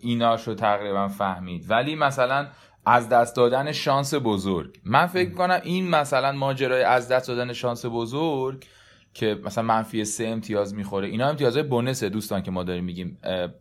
[0.00, 1.70] ایناش رو تقریبا فهمید.
[1.70, 2.46] ولی مثلا
[2.86, 4.80] از دست دادن شانس بزرگ.
[4.84, 8.64] من فکر کنم این مثلا ماجرای از دست دادن شانس بزرگ
[9.14, 11.08] که مثلا منفی سه امتیاز می‌خوره.
[11.08, 13.18] اینا امتیازهای بونسه دوستان که ما داریم میگیم.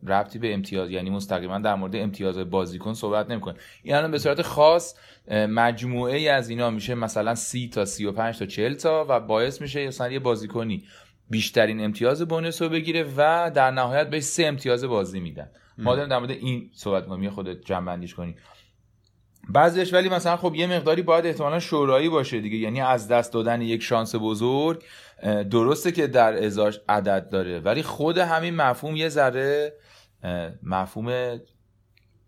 [0.08, 4.42] ربطی به امتیاز یعنی مستقیما در مورد امتیاز بازیکن صحبت نمی‌کنه این الان به صورت
[4.42, 4.96] خاص
[5.32, 9.88] مجموعه ای از اینا میشه مثلا 30 تا 35 تا 40 تا و باعث میشه
[9.88, 10.84] مثلا یه بازیکنی
[11.32, 15.52] بیشترین امتیاز بونس رو بگیره و در نهایت بهش سه امتیاز بازی میدن.
[15.78, 18.36] ما داریم در مورد این صحبت کنیم خودت جمع بندیش کنی
[19.50, 22.58] بعضیش ولی مثلا خب یه مقداری باید احتمالا شورایی باشه دیگه.
[22.58, 24.84] یعنی از دست دادن یک شانس بزرگ
[25.52, 27.60] درسته که در ازاش عدد داره.
[27.60, 29.74] ولی خود همین مفهوم یه ذره
[30.64, 31.08] مفهوم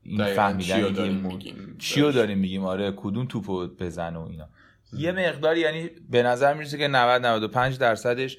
[0.04, 1.76] این فهمیدن چیو داریم میگیم.
[1.80, 2.12] چیو.
[2.12, 4.50] داریم میگیم؟ آره کدوم توپو بزن و اینا.
[4.94, 8.38] یه مقداری یعنی به نظر می‌رسه که 90 95 درصدش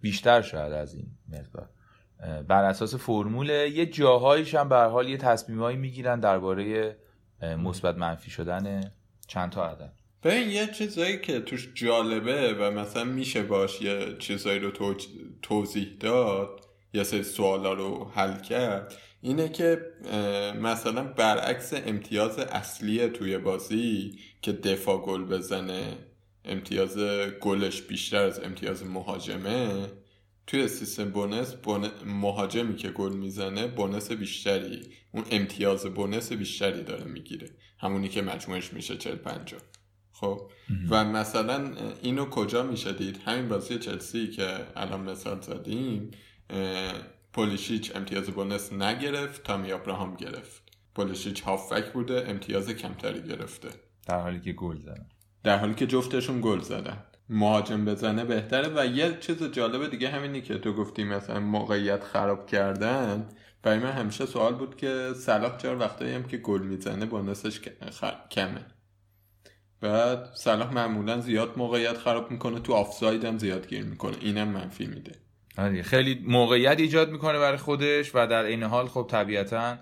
[0.00, 1.68] بیشتر شاید از این مقدار.
[2.48, 6.96] بر اساس فرموله یه جاهایش هم به حال یه تصمیمایی می‌گیرن درباره
[7.42, 8.92] مثبت منفی شدن
[9.26, 9.92] چند تا عدد.
[10.22, 14.94] ببین یه چیزایی که توش جالبه و مثلا میشه باش یه چیزایی رو
[15.42, 16.60] توضیح داد
[16.94, 19.80] یه سری سوالا رو حل کرد اینه که
[20.60, 25.96] مثلا برعکس امتیاز اصلی توی بازی که دفاع گل بزنه
[26.44, 26.98] امتیاز
[27.40, 29.86] گلش بیشتر از امتیاز مهاجمه
[30.46, 34.80] توی سیستم بونس بون- مهاجمی که گل می‌زنه بونس بیشتری
[35.12, 37.50] اون امتیاز بونس بیشتری داره می‌گیره.
[37.78, 39.60] همونی که مجموعش میشه 40 50
[40.12, 40.50] خب؟
[40.90, 41.72] و مثلا
[42.02, 46.10] اینو کجا میشه دید؟ همین بازی چلسی که الان مثال زدیم
[47.32, 50.62] پولیشیچ امتیاز بونس نگرفت تامی ابراهام گرفت.
[50.94, 53.68] پولیشیچ هافک بوده امتیاز کمتری گرفته.
[54.06, 55.08] در حالی که گل زدن
[55.44, 57.04] در حالی که جفتشون گل زدن.
[57.28, 62.46] مهاجم بزنه بهتره و یه چیز جالب دیگه همینی که تو گفتی مثلا موقعیت خراب
[62.46, 63.28] کردن.
[63.62, 67.60] برای من همیشه سوال بود که صلاح چرا وقتایی هم که گل می‌زنه بونسش
[68.30, 68.66] کمه؟
[69.80, 74.16] بعد صلاح معمولا زیاد موقعیت خراب می‌کنه تو آفساید هم زیاد گیر می‌کنه.
[74.20, 75.12] اینم منفی میده.
[75.58, 79.78] آره خیلی موقعیت ایجاد می‌کنه برای خودش و در این حال خب طبیعتا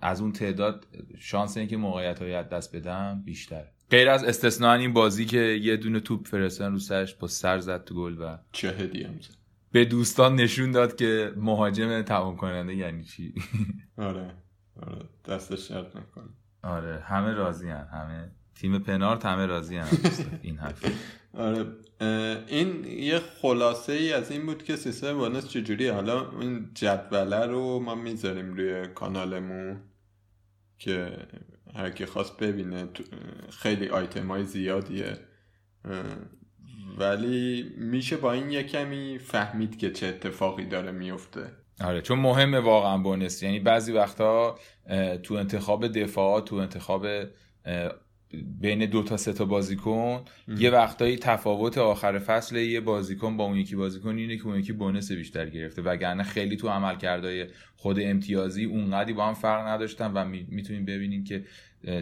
[0.00, 0.86] از اون تعداد
[1.18, 6.00] شانس اینکه موقعیت های دست بدم بیشتر غیر از استثنا این بازی که یه دونه
[6.00, 9.34] توپ فرستن رو سرش با سر زد تو گل و چه هدی هم زد.
[9.72, 13.34] به دوستان نشون داد که مهاجم تمام کننده یعنی چی؟
[13.96, 14.34] آره
[14.82, 15.04] آره.
[15.28, 16.28] دستش شرط نکنه.
[16.62, 18.30] آره همه راضی همه.
[18.54, 19.80] تیم پنارت همه راضی
[20.42, 20.92] این حرف.
[21.34, 21.66] آره
[22.46, 25.92] این یه خلاصه ای از این بود که سیستم بونس چجوریه.
[25.92, 29.80] حالا این جدوله رو ما می‌ذاریم روی کانالمون
[30.78, 31.16] که
[31.74, 32.88] هر کی خواست ببینه
[33.50, 35.18] خیلی آیتم های زیادیه.
[36.98, 41.52] ولی میشه با این یه کمی فهمید که چه اتفاقی داره میفته.
[41.84, 43.42] آره چون مهمه واقعا بونس.
[43.42, 47.06] یعنی بعضی وقتا اه، تو انتخاب دفاع تو انتخاب
[48.60, 53.56] بین دو تا سه تا بازیکن یه وقتایی تفاوت آخر فصل یه بازیکن با اون
[53.56, 55.82] یکی بازیکن اینه که اون یکی بونس بیشتر گرفته.
[55.82, 61.24] وگرنه خیلی تو عملکردهای خود امتیازی اونقدی با هم فرق نداشتن و می- می‌تونیم ببینیم
[61.24, 61.44] که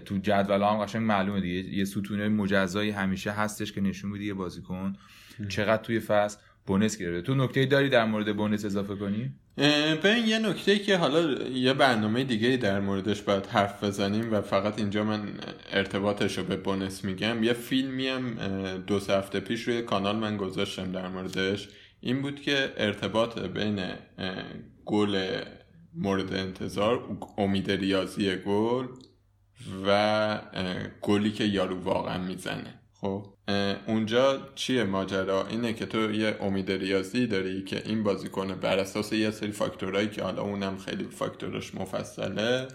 [0.05, 1.75] تو جدول هم قشنگ معلومه دیگه.
[1.75, 4.93] یه ستونه مجزایی همیشه هستش که نشون میده یه بازیکن
[5.49, 7.23] چقدر توی فصل بونس گرفته.
[7.23, 9.33] تو نکته داری در مورد بونس اضافه کنی؟
[10.05, 14.79] ببین یه نکته که حالا یه برنامه دیگه در موردش باید حرف بزنیم و فقط
[14.79, 15.41] اینجا من
[15.73, 17.43] ارتباطش رو به بونس میگم.
[17.43, 18.37] یه فیلمی هم
[18.87, 21.69] دو سه هفته پیش روی کانال من گذاشتم در موردش.
[22.01, 23.91] این بود که ارتباط بین
[24.85, 25.41] گل
[25.95, 28.87] مورد انتظار امید ریاضی گل
[29.87, 30.41] و
[31.01, 32.81] گلی که یارو واقعا می‌زنه.
[33.01, 33.38] خب؟
[33.87, 39.13] اونجا چیه ماجرا؟ اینه که تو یه امید ریاضی داری که این بازیکن بر اساس
[39.13, 42.69] یه سری فاکتورهایی که حالا اونم خیلی فاکتورش مفصله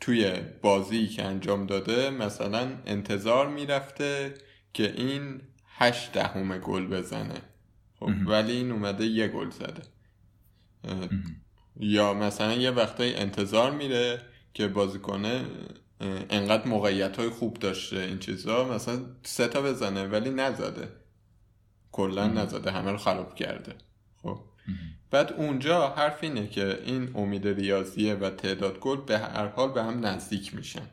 [0.00, 4.34] توی بازی که انجام داده مثلا انتظار می‌رفته
[4.72, 7.42] که این هشت دهم گل بزنه.
[8.00, 9.82] خب ولی این اومده یه گل زده.
[11.80, 14.22] یا مثلا یه وقتایی انتظار میره
[14.54, 15.44] که بازیکنه
[16.00, 20.88] انقدر موقعیت های خوب داشته این چیزا مثلا سه تا بزنه ولی نزده.
[21.92, 23.74] کلا نزده همه رو خراب کرده.
[24.22, 24.40] خب.
[25.10, 29.82] بعد اونجا حرف اینه که این امید ریاضیه و تعداد گل به هر حال به
[29.82, 30.88] هم نزدیک میشن.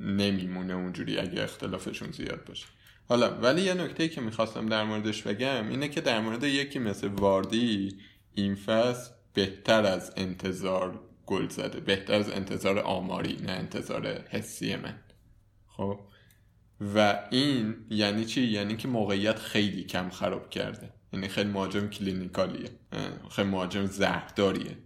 [0.00, 2.66] نمیمونه اونجوری اگه اختلافشون زیاد باشه.
[3.08, 7.08] حالا ولی یه نکته که می‌خواستم در موردش بگم اینه که در مورد یکی مثل
[7.08, 7.98] واردی
[8.34, 14.94] این فصل بهتر از انتظار گل زده بهتر از انتظار آماری نه انتظار حسی من.
[15.66, 16.00] خب.
[16.94, 20.90] و این یعنی چی؟ یعنی که موقعیت خیلی کم خراب کرده.
[21.12, 22.70] یعنی خیلی مهاجم کلینیکالیه.
[23.30, 24.76] خیلی مهاجم زهرداریه.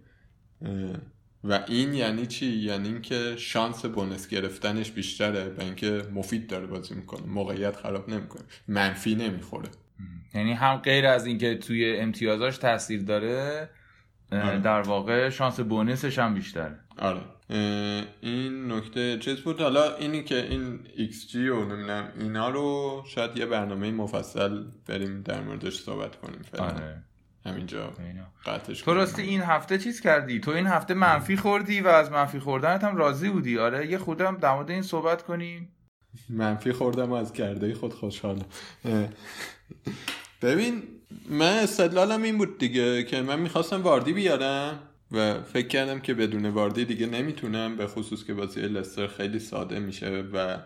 [1.43, 6.95] و این یعنی چی؟ یعنی اینکه شانس بونس گرفتنش بیشتره و اینکه مفید داره بازی
[6.95, 7.25] می‌کنه.
[7.25, 8.43] موقعیت خراب نمی‌کنه.
[8.67, 9.69] منفی نمی‌خوره.
[10.33, 13.69] یعنی هم غیر از اینکه توی امتیازاش تاثیر داره
[14.41, 14.59] آره.
[14.59, 16.79] در واقع شانس بونسش هم بیشتره.
[16.97, 17.21] آره.
[18.21, 23.45] این نکته چیز بود؟ حالا اینی که این XG و نمی‌دونم اینا رو شاید یه
[23.45, 26.65] برنامه مفصل بریم در موردش صحبت کنیم فعلا.
[26.65, 27.03] آره.
[27.45, 27.93] همینجا.
[28.45, 28.93] قطعش تو.
[28.93, 32.95] راستی این هفته چیز کردی؟ تو این هفته منفی خوردی و از منفی خوردنت هم
[32.95, 35.75] راضی بودی؟ آره یه خودم در مورد این صحبت کنیم.
[36.29, 38.45] منفی خوردم و از کرده خود خوشحالم.
[40.41, 40.83] ببین
[41.29, 44.79] من استدلالم این بود دیگه که من می‌خواستم واردی بیارم
[45.11, 49.79] و فکر کردم که بدون واردی دیگه نمی‌تونم به خصوص که بازی لستر خیلی ساده
[49.79, 50.57] میشه و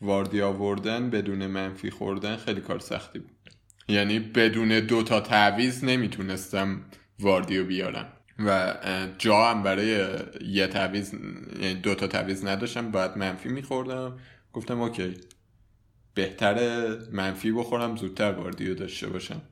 [0.00, 3.30] واردی آوردن بدون منفی خوردن خیلی کار سختی بود.
[3.88, 6.84] یعنی بدون دو تا تعویز نمی‌تونستم
[7.20, 8.12] واردی رو بیارم.
[8.38, 8.74] و
[9.18, 10.08] جا هم برای
[10.48, 11.14] یه تعویز
[11.62, 14.18] یعنی دو تا تعویز نداشتم باید منفی میخوردم.
[14.52, 15.14] گفتم اوکی
[16.14, 19.42] بهتره منفی بخورم زودتر واردی رو داشته باشم.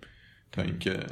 [0.54, 1.06] تا اینکه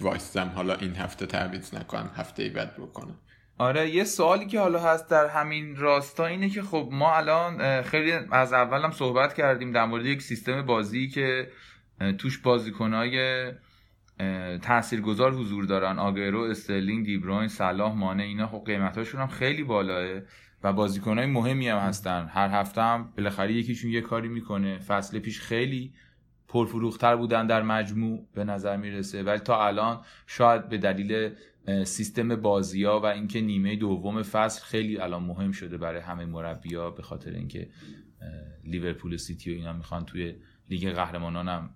[0.00, 3.18] وایستم حالا این هفته تعویض نکنم هفته بعد بکنم.
[3.58, 8.12] آره یه سوالی که حالا هست در همین راستا اینه که خب ما الان خیلی
[8.30, 11.50] از اول هم صحبت کردیم در مورد یک سیستم بازی که
[12.18, 13.52] توش بازیکنهای
[14.62, 15.98] تاثیرگذار حضور دارن.
[15.98, 20.20] آگرو استرلینگ دیبروین صلاح مانه اینا خب قیمتاشون هم خیلی بالاه
[20.62, 22.30] و بازیکنهای مهمی هم هستن.
[22.34, 24.78] هر هفته هم بالاخره یکیشون یه کاری می‌کنه.
[24.78, 25.92] فصل پیش خیلی
[26.50, 29.22] پرفروختر بودن در مجموع به نظر می‌رسه.
[29.22, 31.34] ولی تا الان شاید به دلیل
[31.84, 36.90] سیستم بازی ها و اینکه نیمه دوم فصل خیلی الان مهم شده برای همه مربیا
[36.90, 37.68] به خاطر اینکه
[38.64, 40.34] لیورپول سیتی و اینا می‌خوان توی
[40.70, 41.70] لیگ قهرمانان هم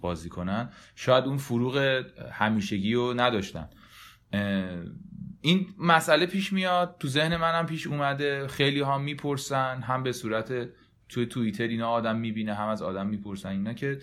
[0.00, 3.70] بازی کنن شاید اون فروغ همیشگی رو نداشتن.
[5.40, 6.96] این مسئله پیش میاد.
[7.00, 8.46] تو ذهن منم پیش اومده.
[8.46, 10.68] خیلی ها می‌پرسن هم به صورت
[11.12, 13.98] توی توییتر اینا آدم می‌بینه هم از آدم می‌پرسن اینا که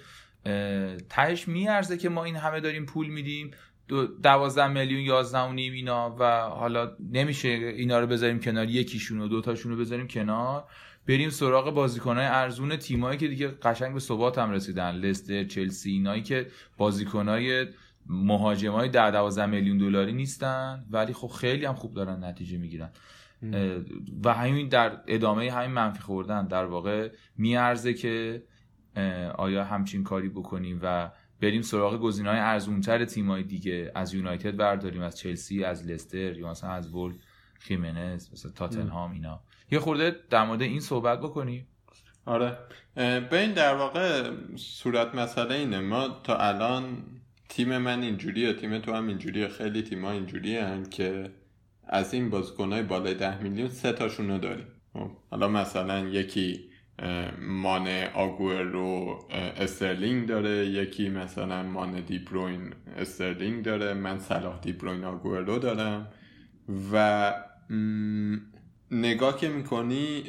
[1.10, 3.52] تهش میارزه که ما این همه داریم پول میدیم
[3.88, 9.22] دو دوازده میلیون یازده و نیم اینا و حالا نمیشه اینا رو بذاریم کنار یکیشون
[9.22, 10.64] و دوتاشون رو بذاریم کنار.
[11.08, 14.96] بریم سراغ بازیکنهای ارزون تیمایی که دیگه قشنگ به ثبات هم رسیدن.
[14.96, 17.68] لستر چلسی اینایی که بازیکنهای
[18.06, 22.90] مهاجمای ده دوازده میلیون دلاری نیستن ولی خب خیلی هم خوب دارن نتیجه می‌گیرن.
[24.24, 28.44] و همین در ادامه همین منفی خوردن در واقع میارزه که
[29.38, 33.92] آیا همچین کاری بکنیم و بریم سراغ گزینه‌های ارزونتر تیمای دیگه.
[33.96, 37.14] از یونایتد برداریم از چلسی از لستر یا مثلا از وول
[37.60, 39.42] خیمنز مثلا تاتنهام اینا.
[39.72, 41.68] یه خورده در مورد این صحبت بکنیم
[42.26, 42.58] آره.
[42.96, 45.80] ببین در واقع صورت مسئله اینه.
[45.80, 47.04] ما تا الان
[47.50, 51.32] تیم من اینجوریه تیم تو هم اینجوریه خیلی تیم ها اینجوری که
[51.90, 54.68] از این بازیکنهای بالای ده میلیون سه تاشون رو داریم.
[54.94, 63.64] خب، حالا مثلا یکی اه، مانه آگورو اه، استرلینگ داره یکی مثلا مانه دیبروین استرلینگ
[63.64, 66.08] داره من صلاح دیبروین آگورو دارم
[66.94, 67.34] و
[68.92, 70.24] نگاه که می‌کنی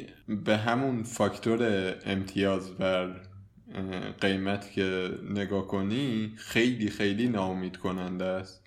[0.45, 3.21] به همون فاکتور امتیاز بر
[4.21, 8.60] قیمت که نگاه کنی خیلی خیلی ناامید کننده است.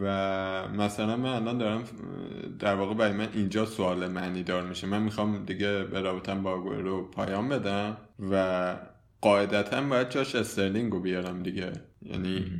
[0.00, 1.84] و مثلا من الان دارم
[2.58, 4.86] در واقع برای من اینجا سوال معنی دار میشه.
[4.86, 7.96] من می‌خوام دیگه به رابطم با رو پایان بدم
[8.30, 8.76] و
[9.20, 11.72] قاعدتا باید جاش استرلینگ رو بیارم دیگه.
[12.02, 12.52] یعنی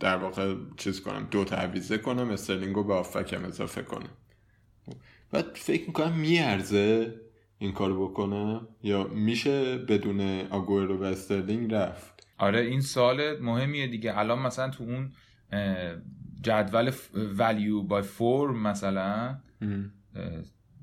[0.00, 4.10] در واقع چیز کنم دو تا تعویض کنم استرلینگ رو به اتکم اضافه کنم.
[5.32, 7.14] بعد فکر می‌کنم میارزه
[7.58, 14.18] این کارو بکنم یا میشه بدون آگوئرو و استرلینگ رفت؟ آره این سوال مهمیه دیگه.
[14.18, 15.12] الان مثلا تو اون
[16.40, 16.90] جدول
[17.38, 19.38] value by form مثلا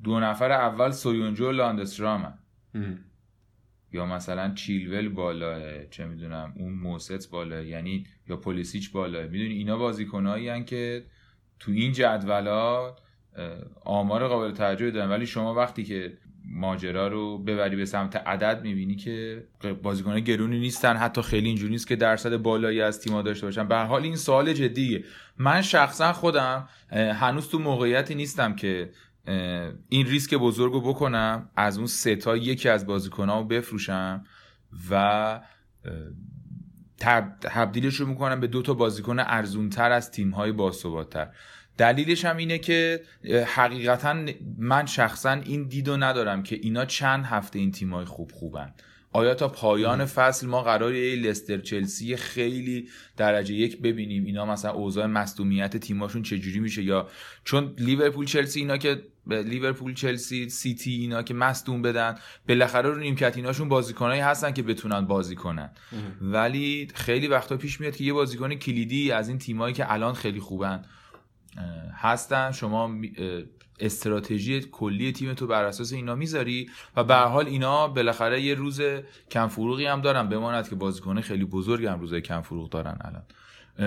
[0.03, 2.33] دو نفر اول سویونجو و لاندسترام
[2.75, 2.99] ام.
[3.93, 9.23] یا مثلا چیلول بالاه چه می‌دونم اون موست بالاه یعنی یا پلیسیچ بالاه.
[9.23, 11.05] می‌دونی اینا بازیکنایی که
[11.59, 12.95] تو این جدولا
[13.85, 15.09] آمار قابل توجهی دارن.
[15.09, 19.43] ولی شما وقتی که ماجرا رو ببری به سمت عدد می‌بینی که
[19.83, 20.97] بازیکن گرونی نیستن.
[20.97, 23.67] حتی خیلی اینجوری نیست که درصد بالایی از تیما داشته باشن.
[23.67, 25.03] به حال این سوال جدیه.
[25.37, 28.91] من شخصا خودم هنوز تو موقعیتی نیستم که
[29.89, 34.23] این ریسک بزرگ رو بکنم از اون سه تا یکی از بازیکنها رو بفروشم
[34.91, 35.39] و
[37.41, 41.27] تبدیلش رو می‌کنم به دو تا بازیکن ارزونتر از تیم های باثباتتر
[41.81, 43.01] دلیلش هم اینه که
[43.45, 44.25] حقیقتا
[44.57, 48.73] من شخصا این دیدو ندارم که اینا چند هفته این تیمای خوب خوبن.
[49.13, 54.71] آیا تا پایان فصل ما قرار یه لستر چلسی خیلی درجه یک ببینیم؟ اینا مثلا
[54.71, 57.09] اوضاع مصدومیت تیماشون چجوری میشه؟ یا
[57.43, 62.15] چون لیورپول چلسی اینا که لیورپول چلسی سیتی اینا که مصدوم بدن
[62.47, 65.69] بالاخره رو نیمکت ایناشون بازیکنایی هستن که بتونن بازی کنن.
[66.21, 70.39] ولی خیلی وقتا پیش میاد که یه بازیکن کلیدی از این تیمایی که الان خیلی
[70.39, 70.85] خوبن
[71.93, 72.51] هستن.
[72.51, 72.95] شما
[73.79, 78.81] استراتژی کلی تیم تو بر اساس اینا می‌ذاری و به حال اینا بالاخره یه روز
[79.31, 80.29] کم فروغی هم دارن.
[80.29, 83.23] بماند که بازیکن خیلی بزرگی هم روزای کم فروغ دارن الان.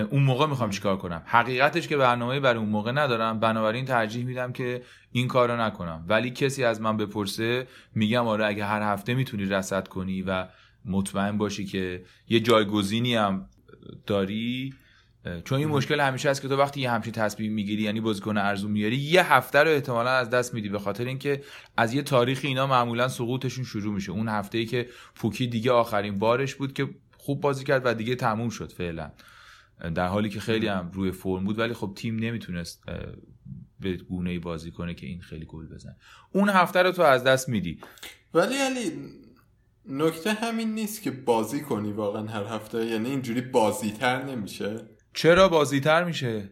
[0.09, 3.39] اون موقع می‌خوام چیکار کنم؟ حقیقتش که برنامه برای اون موقع ندارم.
[3.39, 6.05] بنابراین ترجیح میدم که این کارو نکنم.
[6.07, 10.47] ولی کسی از من بپرسه میگم آره اگه هر هفته می‌تونی رصد کنی و
[10.85, 13.49] مطمئن باشی که یه جایگزینی هم
[14.05, 14.73] داری
[15.43, 18.71] چون این مشکل همیشه هست که تو وقتی یه همچین تصمیم می‌گیری یعنی بازیکن ارزون
[18.71, 21.43] میاری یه هفته رو احتمالا از دست میدی به خاطر اینکه
[21.77, 24.11] از یه تاریخی اینا معمولا سقوطشون شروع میشه.
[24.11, 28.15] اون هفته ای که پوکی دیگه آخرین بارش بود که خوب بازی کرد و دیگه
[28.15, 29.11] تموم شد فعلا.
[29.95, 32.83] در حالی که خیلی هم روی فرم بود ولی خب تیم نمی‌تونست
[33.79, 35.95] به گونه ای بازی کنه که این خیلی گل بزن
[36.31, 37.79] اون هفته رو تو از دست میدی.
[38.33, 38.91] ولی علی
[39.89, 42.85] نکته همین نیست که بازی کنی واقعا هر هفته.
[42.85, 44.94] یعنی اینجوری بازیتر نمیشه.
[45.15, 46.49] چرا بازیتر میشه؟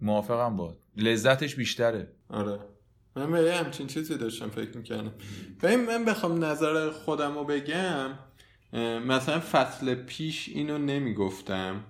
[0.00, 0.76] موافقم با.
[0.96, 2.12] لذتش بیشتره.
[2.28, 2.58] آره.
[3.16, 5.12] من به همچین چیزی داشتم فکر می‌کردم.
[5.62, 8.10] و من بخوام نظر خودم رو بگم
[9.06, 11.84] مثلا فصل پیش اینو نمی‌گفتم.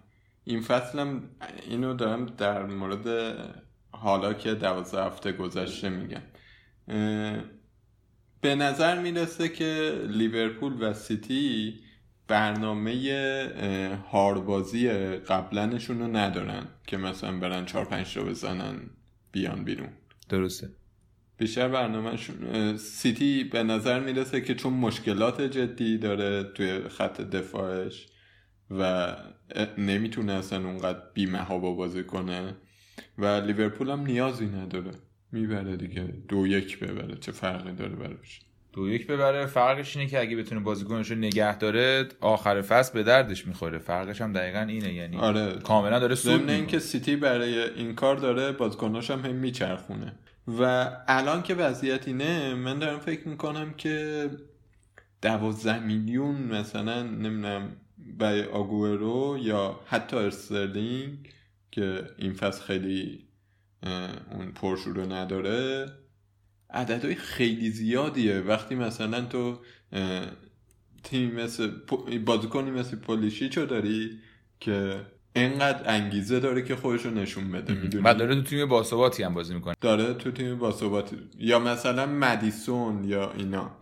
[0.45, 1.23] این فصلم
[1.67, 3.37] اینو دارم در مورد
[3.91, 6.23] حالا که دوازده هفته گذشته میگم.
[8.41, 11.81] به نظر می‌رسه که لیورپول و سیتی
[12.29, 18.81] برنامه هاربازی قبلنشون رو ندارن که مثلا برن چهار پنج رو بزنن
[19.33, 19.89] بیان بیرون.
[20.29, 20.69] درسته.
[21.39, 28.09] بیشتر برنامهشون سیتی به نظر می‌رسه که چون مشکلات جدی داره توی خط دفاعش
[28.71, 29.17] و
[29.79, 32.55] نمی‌تونه اصلا اونقدر بیمهابا بازی کنه
[33.19, 34.91] و لیورپول هم نیازی نداره.
[35.33, 38.41] می‌بره دیگه دو یک ببره چه فرقی داره براش
[38.75, 39.47] دو یک ببره.
[39.47, 43.79] فرقش اینه که اگه بتونه بازیکنش رو نگه داره آخر فصل به دردش می‌خوره.
[43.79, 44.95] فرقش هم دقیقا اینه.
[44.95, 45.53] یعنی آره.
[45.53, 50.13] کاملا داره سود اینکه سیتی برای این کار داره بازیکناش هم هم میچرخونه.
[50.61, 54.31] و الان که وضعیت اینه من دارم فکر می‌کنم که
[55.23, 57.77] دوازده میلیون مثلا نمی‌دونم
[58.19, 61.19] برای آگورو یا حتی استرلینگ
[61.71, 63.25] که این فصل خیلی
[64.31, 65.87] اون پرشورو نداره
[66.75, 68.41] عددهای خیلی زیادیه.
[68.41, 69.59] وقتی مثلا تو
[71.03, 71.71] تیم مثل
[72.25, 74.19] بازیکنی مثل پولیشیچو داری
[74.61, 75.01] که
[75.35, 79.55] انقدر انگیزه داره که خودشو نشون بده می‌دونی؟ و داره تو تیم باثباتی هم بازی
[79.55, 79.75] می‌کنه.
[79.81, 83.77] داره تو تیم باثباتی یا مثلا مدیسون یا اینا.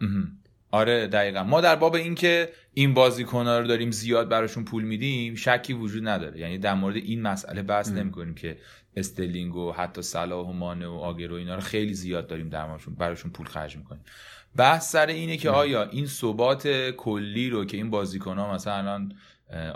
[0.70, 1.42] آره دقیقا.
[1.42, 6.40] ما در باب اینکه این بازیکن رو داریم زیاد براشون پول میدیم شکی وجود نداره.
[6.40, 8.56] یعنی در مورد این مسئله بحث نمی‌کنیم که
[8.96, 13.30] استلینگ و حتی صلاح و مانه و آگرو اینا رو خیلی زیاد داریم درماشون براشون
[13.30, 14.02] پول خرج می‌کنیم.
[14.56, 19.14] بحث سر اینه که آیا این ثبات کلی رو که این بازیکن ها مثلا الان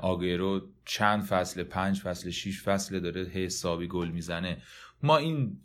[0.03, 4.57] آگرو چند فصل پنج فصل شیش فصل داره حسابی گل می‌زنه
[5.03, 5.57] ما این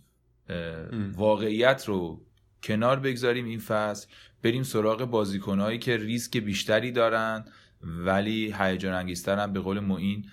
[1.16, 2.22] واقعیت رو
[2.64, 4.08] کنار بگذاریم این فصل
[4.44, 7.46] بریم سراغ بازیکنهایی که ریسک بیشتری دارن
[7.82, 10.26] ولی هیجان انگیزتر هم به قول معین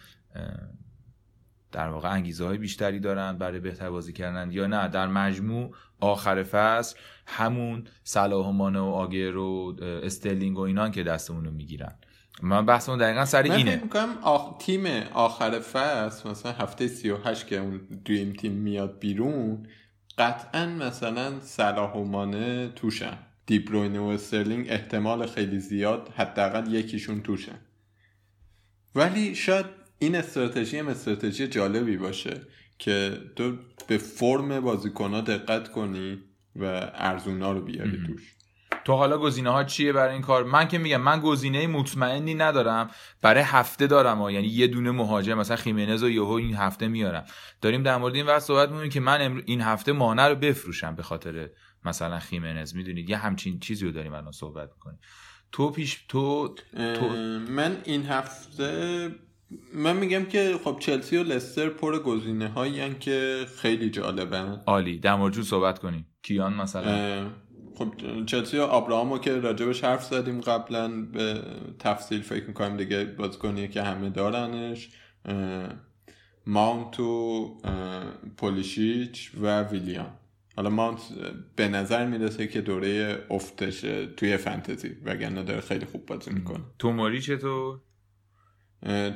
[1.72, 4.88] در واقع انگیزه های بیشتری دارن برای بهتر بازی کردن یا نه.
[4.88, 6.96] در مجموع آخر فصل
[7.26, 11.94] همون صلاح و مانه و آگرو و استرلینگ و اینان که دستمون رو می‌گیرن.
[12.42, 13.80] من بحثمون دقیقا سر من اینه.
[13.82, 14.58] می‌کنم آخ...
[14.58, 19.66] تیم آخر فصل مثلا هفته 38 که اون dream team میاد بیرون
[20.18, 27.58] قطعا مثلا صلاح و مانه توشن دیبروینه و استرلینگ احتمال خیلی زیاد حداقل یکیشون توشن.
[28.94, 29.66] ولی شاید
[29.99, 32.40] این استراتژی هم استراتژی جالبی باشه
[32.78, 36.18] که تو به فرم بازیکنها دقت کنی
[36.57, 38.34] و ارزونا رو بیاری توش.
[38.84, 42.90] تو حالا گزینه ها چیه برای این کار؟ من که میگم من گزینه مطمئنی ندارم.
[43.22, 44.30] برای هفته دارم ها.
[44.30, 47.24] یعنی یه دونه مهاجم مثلا خیمنز و یهو این هفته میارم.
[47.61, 51.03] داریم در مورد این وقت صحبت می‌کنیم که من این هفته مانع رو بفروشم به
[51.03, 51.51] خاطر
[51.84, 52.74] مثلا خیمنز.
[52.74, 54.99] می‌دونید؟ یه همچین چیزی رو داریم الان صحبت می‌کنیم.
[55.53, 57.09] تو پیش تو, تو...
[57.49, 59.11] من این هفته
[59.74, 64.99] من میگم که خب چلسی و لستر پر گزینه هایی که خیلی جالبن عالی.
[64.99, 66.07] در مورد صحبت کنیم.
[66.22, 67.30] کیان مثلا؟
[67.74, 67.92] خب
[68.26, 71.42] چلسی و آبراهامو که راجبش حرف زدیم قبلا به
[71.78, 74.88] تفصیل فکر می‌کنم دیگه بازیکنیه که همه دارنش.
[76.46, 77.57] ماونت و
[78.36, 80.11] پولیشیچ و ویلیان.
[80.57, 81.01] حالا ماونت
[81.57, 83.80] به نظر می‌رسه که دوره افتش
[84.16, 86.64] توی فنتزی وگرنه داره خیلی خوب بازی می‌کنه.
[86.78, 87.80] توموری چطور؟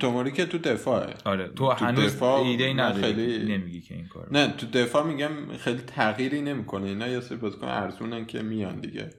[0.01, 1.15] توموری که تو دفاعه.
[1.25, 5.07] آره تو, تو هنوز دفاع ایده ای خیلی نمیگی که این کار نه تو دفاع
[5.07, 6.89] میگم خیلی تغییری نمی‌کنه.
[6.89, 9.11] اینا یه سری بازیکن ارزونن که میان دیگه.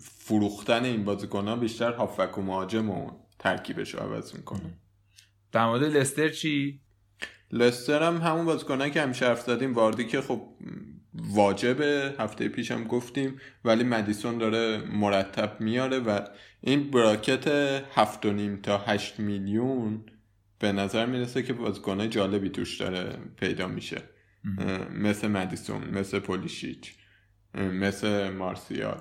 [0.00, 4.78] فروختن این بازیکن ها بیشتر هافک و مهاجم و ترکیبش رو عوض می‌کنه.
[5.52, 6.80] در مورد لستر چی؟
[7.52, 9.74] لستر هم همون بازیکنان که همیشه حرف زدیم.
[9.74, 10.42] واردی که خب
[11.14, 12.14] واجبه.
[12.18, 13.40] هفته پیش هم گفتیم.
[13.64, 16.20] ولی مدیسون داره مرتب میاره و
[16.66, 17.48] این براکت
[17.94, 20.04] هفت و نیم تا هشت میلیون
[20.58, 24.02] به نظر می‌رسه که بازیکنای جالبی توش داره پیدا میشه.
[24.90, 26.94] مثل مدیسون مثل پولیشیچ
[27.54, 29.00] مثل مارسیال.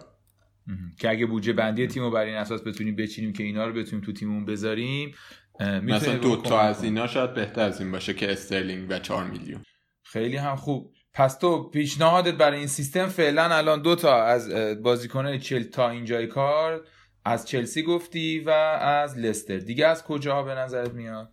[0.99, 4.05] که اگه بودجه بندی تیم رو بر این اساس بتونیم بچینیم که اینا رو بتونیم
[4.05, 5.15] تو تیممون بذاریم
[5.59, 9.63] مثلا دو تا از اینا شاید بهتر از این باشه که استرلینگ و 4 میلیون.
[10.05, 10.93] خیلی هم خوب.
[11.13, 14.49] پس تو پیشنهادت برای این سیستم فعلا الان دو تا از
[14.83, 16.87] بازیکنان چل تا اینجای کار
[17.25, 18.49] از چلسی گفتی و
[18.81, 19.57] از لستر.
[19.57, 21.29] دیگه از کجاها به نظرت میاد؟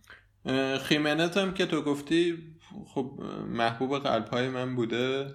[0.81, 2.37] خیمنت هم که تو گفتی
[2.87, 5.27] خب محبوب قلب های من بوده.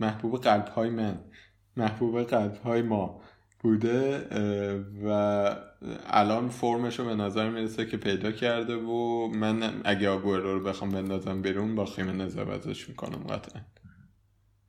[0.00, 1.24] محبوب قلب های من.
[1.76, 3.22] محبوب قلب های ما
[3.60, 4.28] بوده.
[5.04, 5.08] و
[6.06, 10.90] الان فرمش رو به نظر می‌رسه که پیدا کرده و من اگه آگوئرو رو بخوام
[10.90, 13.62] بندازم بیرون با خیمنز عوضش می‌کنم قطعا.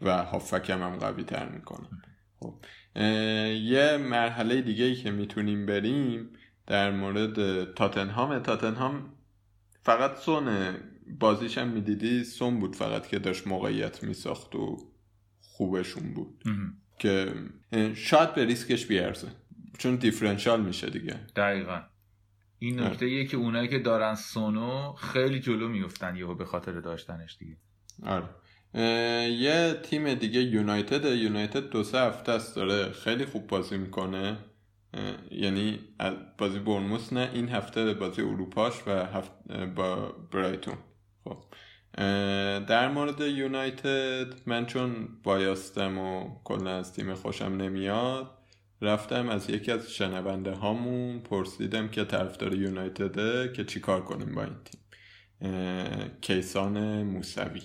[0.01, 2.01] و هافکم هم قوی تر می‌کنم.
[2.39, 2.53] خب.
[2.95, 6.29] یه مرحله دیگه ای که می‌تونیم بریم
[6.67, 8.39] در مورد تاتنهام.
[8.39, 9.13] تاتنهام
[9.81, 10.75] فقط سون
[11.19, 14.77] بازیش هم می‌دیدی؟ سون بود فقط که داشت موقعیت میساخت و
[15.41, 16.43] خوبشون بود.
[16.99, 17.33] که
[17.95, 19.27] شاید به ریسکش بیارزه.
[19.77, 21.19] چون دیفرنشال میشه دیگه.
[21.35, 21.81] دقیقا.
[22.59, 22.79] این.
[22.79, 27.57] نکته یه که اونایی که دارن سونو خیلی جلو میفتن یهو به خاطر داشتنش دیگه.
[28.03, 28.29] آره.
[28.73, 34.37] یه تیم دیگه یونایتد یونایتد دو سه هفته است داره خیلی خوب بازی می‌کنه.
[35.31, 35.79] یعنی
[36.37, 39.31] بازی برنموس نه این هفته بازی اروپاش و هفت
[39.75, 40.77] با برایتون.
[41.23, 41.37] خب.
[42.65, 48.31] در مورد یونایتد من چون بایستم و کلا از تیم خوشم نمیاد
[48.81, 54.55] رفتم از یکی از شنونده هامون پرسیدم که طرفدار یونایتده که چیکار کنیم با این
[54.65, 54.81] تیم.
[56.21, 57.61] کیسان موسوی.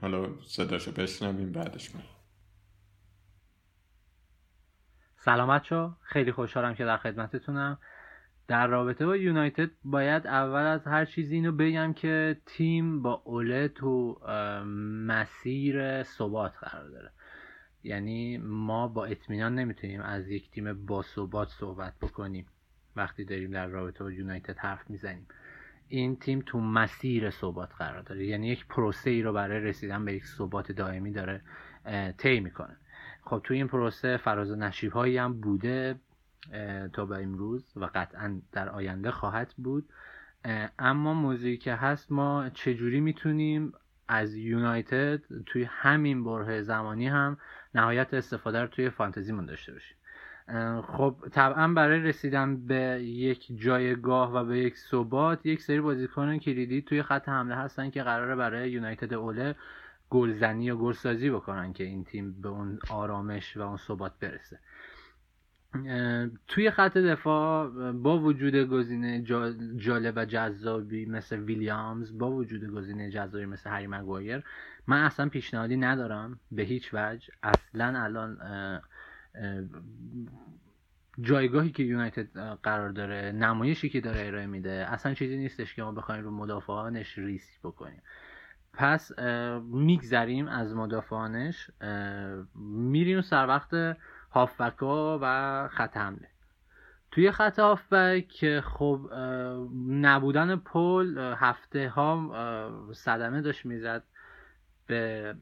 [0.00, 2.02] حالا صداشو بشنویم بعدش من
[5.16, 5.92] سلامت شو.
[6.02, 7.78] خیلی خوشحالم که در خدمتتونم.
[8.48, 13.68] در رابطه با یونایتد باید اول از هر چیزی اینو بگم که تیم با اوله
[13.68, 14.20] تو
[15.06, 17.10] مسیر ثبات قرار داره.
[17.82, 22.46] یعنی ما با اطمینان نمی‌تونیم از یک تیم با ثبات صحبت بکنیم.
[22.96, 25.26] وقتی داریم در رابطه با یونایتد حرف می‌زنیم.
[25.88, 28.26] این تیم تو مسیر ثبات قرار داره.
[28.26, 31.42] یعنی یک پروسه ای رو برای رسیدن به یک ثبات دائمی داره
[32.18, 32.76] طی می‌کنه.
[33.22, 36.00] خب تو این پروسه فراز و نشیب هایی هم بوده
[36.92, 39.88] تا به امروز و قطعا در آینده خواهد بود.
[40.78, 43.72] اما موضوعی که هست ما چجوری می‌تونیم
[44.08, 47.38] از یونایتد توی همین بره زمانی هم
[47.74, 49.96] نهایت استفاده رو توی فانتزیمون داشته باشیم؟
[50.82, 56.82] خب طبعا برای رسیدن به یک جایگاه و به یک ثبات یک سری بازیکن کلیدی
[56.82, 59.54] توی خط حمله هستن که قراره برای یونایتد اوله
[60.10, 64.58] گلزنی و گلسازی بکنن که این تیم به اون آرامش و اون ثبات برسه.
[66.48, 69.22] توی خط دفاع با وجود گزینه
[69.76, 74.44] جالب و جذابی مثل ویلیامز با وجود گزینه جذابی مثل هری مگوایر
[74.86, 77.32] من اصلا پیشنهادی ندارم به هیچ وجه.
[77.42, 78.38] اصلا الان
[81.20, 85.92] جایگاهی که یونایتد قرار داره نمایشی که داره ارائه میده اصلا چیزی نیستش که ما
[85.92, 88.02] بخوایم رو مدافعانش ریسک بکنیم.
[88.72, 89.18] پس
[89.62, 91.70] میگذریم از مدافعانش
[92.64, 93.96] میریم سر وقت
[94.30, 96.28] هافبک و خط حمله.
[97.10, 99.10] توی خط هافبک خب
[99.88, 104.02] نبودن پل هفته ها صدمه داشت می‌زد
[104.86, 105.34] به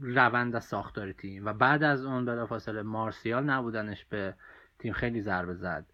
[0.00, 1.46] روند و ساختار تیم.
[1.46, 4.34] و بعد از اون بلافاصله مارسیال نبودنش به
[4.78, 5.86] تیم خیلی ضربه زد.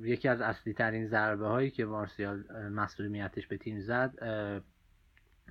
[0.00, 4.14] یکی از اصلی ترین ضربه هایی که مارسیال مسئولیتش به تیم زد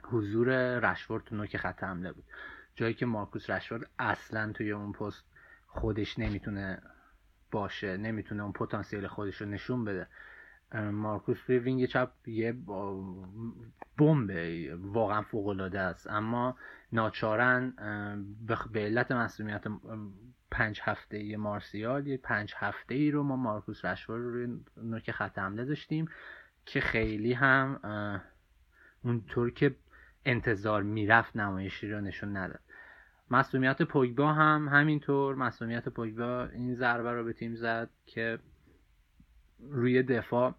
[0.04, 2.24] حضور رشورد تو نوک خط حمله بود.
[2.76, 5.26] جایی که مارکوس رشورد اصلا توی اون پست
[5.68, 6.82] خودش نمی‌تونه
[7.52, 10.08] باشه نمی‌تونه اون پتانسیل خودش رو نشون بده.
[10.74, 12.56] مارکوس توی وینگ چپ یه
[13.98, 16.08] بمبه واقعا فوق العاده است.
[16.10, 16.56] اما
[16.92, 17.74] ناچارن
[18.72, 19.64] به علت مسئولیت
[20.52, 25.12] پنج هفته ای مارسیال یه پنج هفته ای رو ما مارکوس رشفورد رو روی نوک
[25.12, 26.08] خط حمله داشتیم
[26.66, 27.80] که خیلی هم
[29.04, 29.76] اونطور که
[30.26, 32.60] انتظار می‌رفت نمایشی رو نشون نداد.
[33.32, 38.40] مسئولیت پوگبا هم همینطور مسئولیت پوگبا این ضربه رو به تیم زد که
[39.60, 40.56] روی دفاع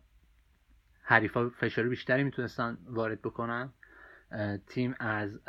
[1.02, 3.72] حریفا فشار بیشتری می‌تونستن وارد بکنن.
[4.66, 5.40] تیم از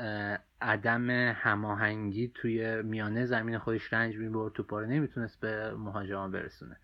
[0.62, 6.78] عدم هماهنگی توی میانه زمین خودش رنج می‌برد تو پاره نمی‌تونست به مهاجمان برسونه.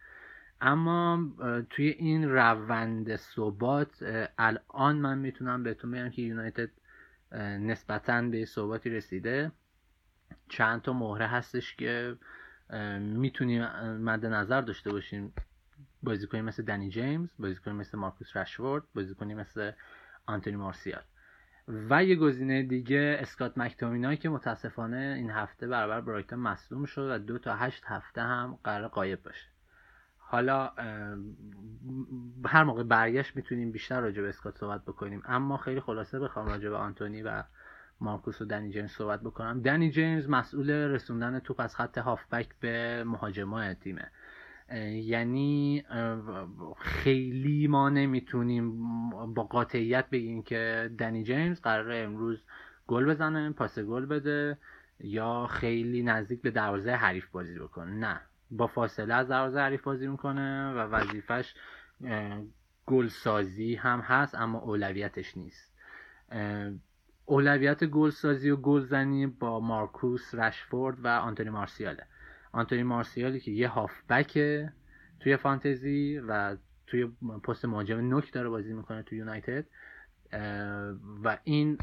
[0.62, 1.34] اما
[1.70, 4.04] توی این روند ثبات
[4.38, 6.70] الان من می‌تونم بهتون بگم که یونایتد
[7.60, 9.52] نسبتا به ثباتی رسیده.
[10.50, 12.16] چند تا مهره هستش که
[13.00, 13.66] می‌تونیم
[13.98, 15.34] مد نظر داشته باشیم.
[16.06, 19.72] بازیکنی مثل دنی جیمز بازیکنی مثل مارکوس رشورد بازیکنی مثل
[20.26, 21.02] آنتونی مارسیال.
[21.90, 27.18] و یه گزینه دیگه اسکات مکتومینای که متاسفانه این هفته برابر برایتون مصدوم شد و
[27.18, 29.48] دو تا هشت هفته هم قرار قایب باشه.
[30.18, 30.72] حالا
[32.46, 35.22] هر موقع برگشت می‌تونیم بیشتر راجع به اسکات صحبت بکنیم.
[35.26, 37.44] اما خیلی خلاصه بخوام راجع به آنتونی و
[38.02, 39.62] مارکوس و دنی جیمز صحبت بکنم.
[39.62, 44.12] دنی جیمز مسئول رسوندن توپ از خط هافبک به مهاجمای تیمه.
[44.94, 45.84] یعنی
[46.78, 48.80] خیلی ما نمی‌تونیم
[49.34, 52.44] با قاطعیت بگیم که دنی جیمز قراره امروز
[52.88, 54.58] گل بزنه پاس گل بده
[55.00, 57.92] یا خیلی نزدیک به دروازه حریف بازی بکنه.
[57.92, 61.54] نه با فاصله از دروازه حریف بازی می‌کنه و وظیفش
[62.86, 65.76] گل سازی هم هست اما اولویتش نیست.
[67.26, 72.08] اولویت گل سازی و گل زنی با مارکوس رشفورد و آنتونی مارسیاله.
[72.56, 74.74] آنتونی مارسیالی که یه هافبکه
[75.20, 77.06] توی فانتزی و توی
[77.44, 79.66] پست مهاجم نوک داره بازی می‌کنه توی یونایتد
[81.24, 81.78] و این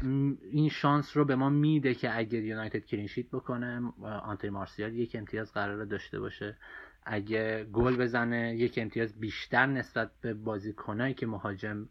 [0.51, 5.53] این شانس رو به ما میده که اگر یونایتد کلینشیت بکنه آنتونی مارسیال یک امتیاز
[5.53, 6.57] قرار داشته باشه.
[7.05, 11.89] اگه گل بزنه یک امتیاز بیشتر نسبت به بازیکنایی که مهاجم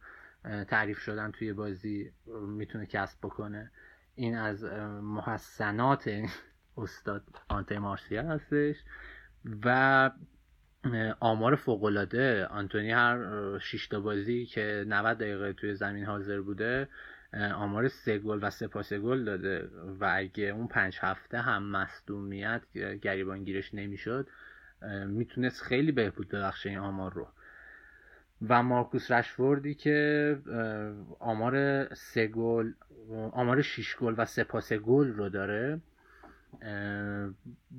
[0.69, 2.11] تعریف شدن توی بازی
[2.49, 3.71] می‌تونه کسب بکنه.
[4.15, 4.65] این از
[5.03, 6.11] محسنات
[6.77, 8.77] استاد آنتونی مارسیال هستش
[9.65, 10.11] و
[11.21, 16.89] آمار فوقالعاده آنتونی هر شیشتا بازی که 90 دقیقه توی زمین حاضر بوده
[17.55, 19.69] آمار سه گل و سه پاس گل داده
[20.01, 22.63] و اگه اون پنج هفته هم مصدومیت
[23.03, 24.29] گریبان گیرش نمی‌شد
[25.07, 27.29] می‌تونست خیلی بهبود ببخشه این آمار رو.
[28.49, 30.39] و مارکوس رشفوردی که
[31.19, 32.73] آمار سه گل
[33.33, 35.81] آمار شیش گل و سه پاس گل رو داره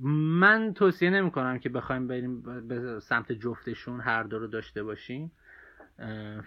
[0.02, 5.32] من توصیه نمی کنم که بخوایم بریم به سمت جفتشون هر دو رو داشته باشیم.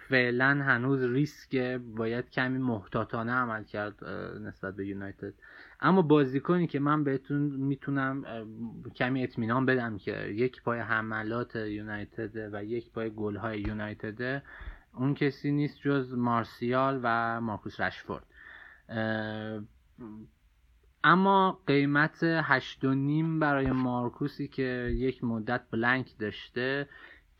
[0.08, 1.56] فعلا هنوز ریسک
[1.96, 4.04] باید کمی محتاطانه عمل کرد
[4.40, 5.32] نسبت به یونایتد.
[5.80, 8.24] اما بازیکنی که من بهتون می‌تونم
[8.94, 14.42] کمی اطمینان بدم که یک پای حملات یونایتد و یک پای گل های یونایتد
[14.94, 18.26] اون کسی نیست جز مارسیال و مارکوس رشفورد.
[21.08, 26.88] اما قیمت هشت و نیم برای مارکوسی که یک مدت بلنک داشته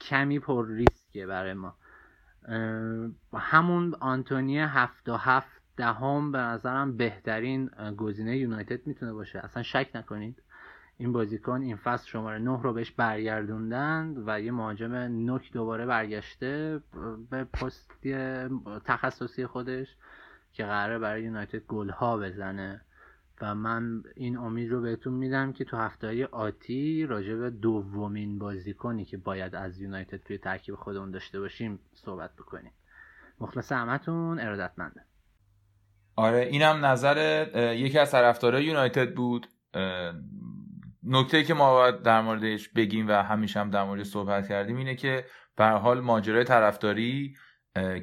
[0.01, 1.75] کمی پر ریسکه برای ما.
[3.35, 9.39] همون آنتونی هفت و هفت دهم به نظرم بهترین گزینه یونایتد می‌تونه باشه.
[9.39, 10.43] اصلا شک نکنید.
[10.99, 16.81] این بازیکن این فصل شماره نه رو بهش برگردوندن و یه مهاجم نوک دوباره برگشته
[17.31, 17.91] به پست
[18.85, 19.97] تخصصی خودش
[20.53, 22.86] که قراره برای یونایتد گل ها بزنه.
[23.41, 29.05] و من این امید رو بهتون میدم که تو هفته آتی راجع به دومین بازیکنی
[29.05, 32.73] که باید از یونایتد توی ترکیب خودمون داشته باشیم صحبت بکنیم.
[33.41, 35.05] مخلص همتون ارادتمندم
[36.17, 39.47] آره اینم نظر یکی از طرفدارای یونایتد بود.
[41.03, 44.95] نکته که ما باید در موردش بگیم و همیشه هم در مورد صحبت کردیم اینه
[44.95, 45.25] که
[45.57, 47.37] به حال ماجرای طرفداری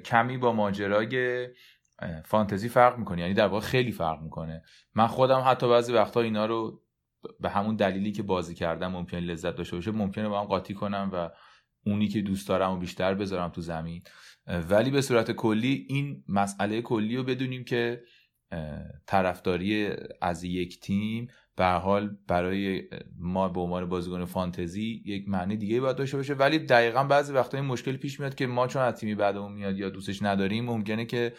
[0.06, 1.48] کمی با ماجرای
[2.26, 4.64] فانتزی فرق می‌کنه یعنی در واقع خیلی فرق می‌کنه.
[4.96, 6.82] من خودم حتی بعضی وقتها اینا رو
[7.40, 11.10] به همون دلیلی که بازی کردم ممکن لذت داشته باشه ممکنه با هم قاطی کنم
[11.14, 11.30] و
[11.86, 14.04] اونی که دوست دارم و بیشتر بذارم تو زمین.
[14.48, 18.04] ولی به صورت کلی این مسئله کلی رو بدونیم که
[19.08, 19.90] طرفداری
[20.22, 22.84] از یک تیم به حال برای
[23.20, 26.34] ما به عنوان بازیکن فانتزی یک معنی دیگه باید داشته باشه.
[26.34, 29.78] ولی دقیقا بعضی وقتا این مشکل پیش میاد که ما چون از تیمی بعدمون میاد
[29.78, 31.34] یا دوستش نداریم ممکنه که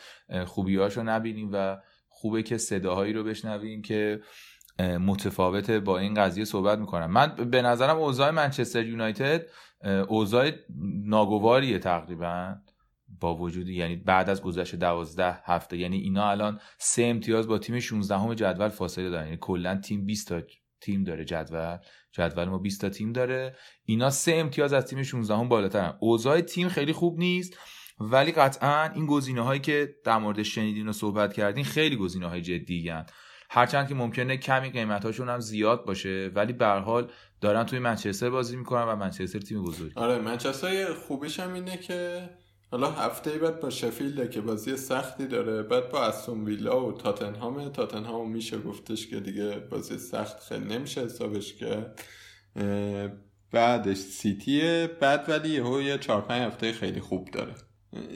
[0.46, 1.76] خوبیاشو نبینیم و
[2.08, 4.20] خوبه که صداهایی رو بشنویم که
[4.78, 9.46] متفاوت با این قضیه صحبت می‌کنم من به نظرم اوضاع منچستر یونایتد
[10.08, 10.50] اوضاع
[11.04, 12.54] ناگواریه تقریبا.
[13.20, 17.80] با وجود یعنی بعد از گذشت دوازده هفته یعنی اینا الان سه امتیاز با تیم
[17.80, 19.24] 16 همه جدول فاصله دارن.
[19.24, 20.40] یعنی کلا تیم 20 تا
[20.80, 21.76] تیم داره جدول.
[22.12, 23.56] جدول ما 20 تا تیم داره.
[23.84, 25.96] اینا سه امتیاز از تیم 16 هم بالاترن.
[26.00, 27.58] اوضاع تیم خیلی خوب نیست
[28.00, 32.40] ولی قطعا این گزینه هایی که در مورد شنیدین و صحبت کردین خیلی گزینه های
[32.40, 33.06] جدی هن.
[33.50, 37.10] هرچند که ممکنه کمی قیمتاشون هم زیاد باشه ولی به حال
[37.40, 39.92] دارن توی منچستر بازی می‌کنن و منچستر تیم بزرگی.
[39.96, 42.30] آره منچستر خوبیش هم اینه که
[42.70, 47.68] حالا هفته بعد با شفیلده که بازی سختی داره بعد با استون ویلا و تاتنهام
[47.68, 52.02] تاتنهام میشه گفتش که دیگه بازی سخت خیلی نمیشه حسابش کرد.
[53.52, 57.54] بعدش سیتیه بعد ولی یهو یه چهار پنج هفته خیلی خوب داره.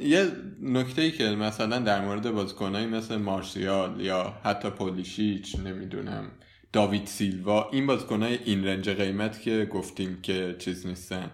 [0.03, 0.33] یه
[0.63, 6.31] نکته ای که مثلا در مورد بازیکنایی مثل مارسیال یا حتی پولیشیچ نمی‌دونم
[6.73, 11.31] داوید سیلوا این بازیکنای این رنج قیمت که گفتیم که چیز نیستن.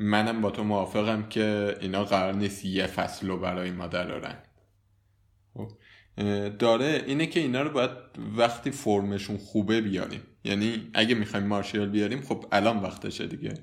[0.00, 4.38] منم با تو موافقم که اینا قرار نیست یه فصل رو برای ما درارن
[5.54, 5.68] خب،
[6.58, 7.90] داره اینه که اینا رو باید
[8.36, 10.22] وقتی فرمشون خوبه بیاریم.
[10.44, 13.54] یعنی اگه می‌خوایم مارشیال بیاریم خب الان وقتشه دیگه.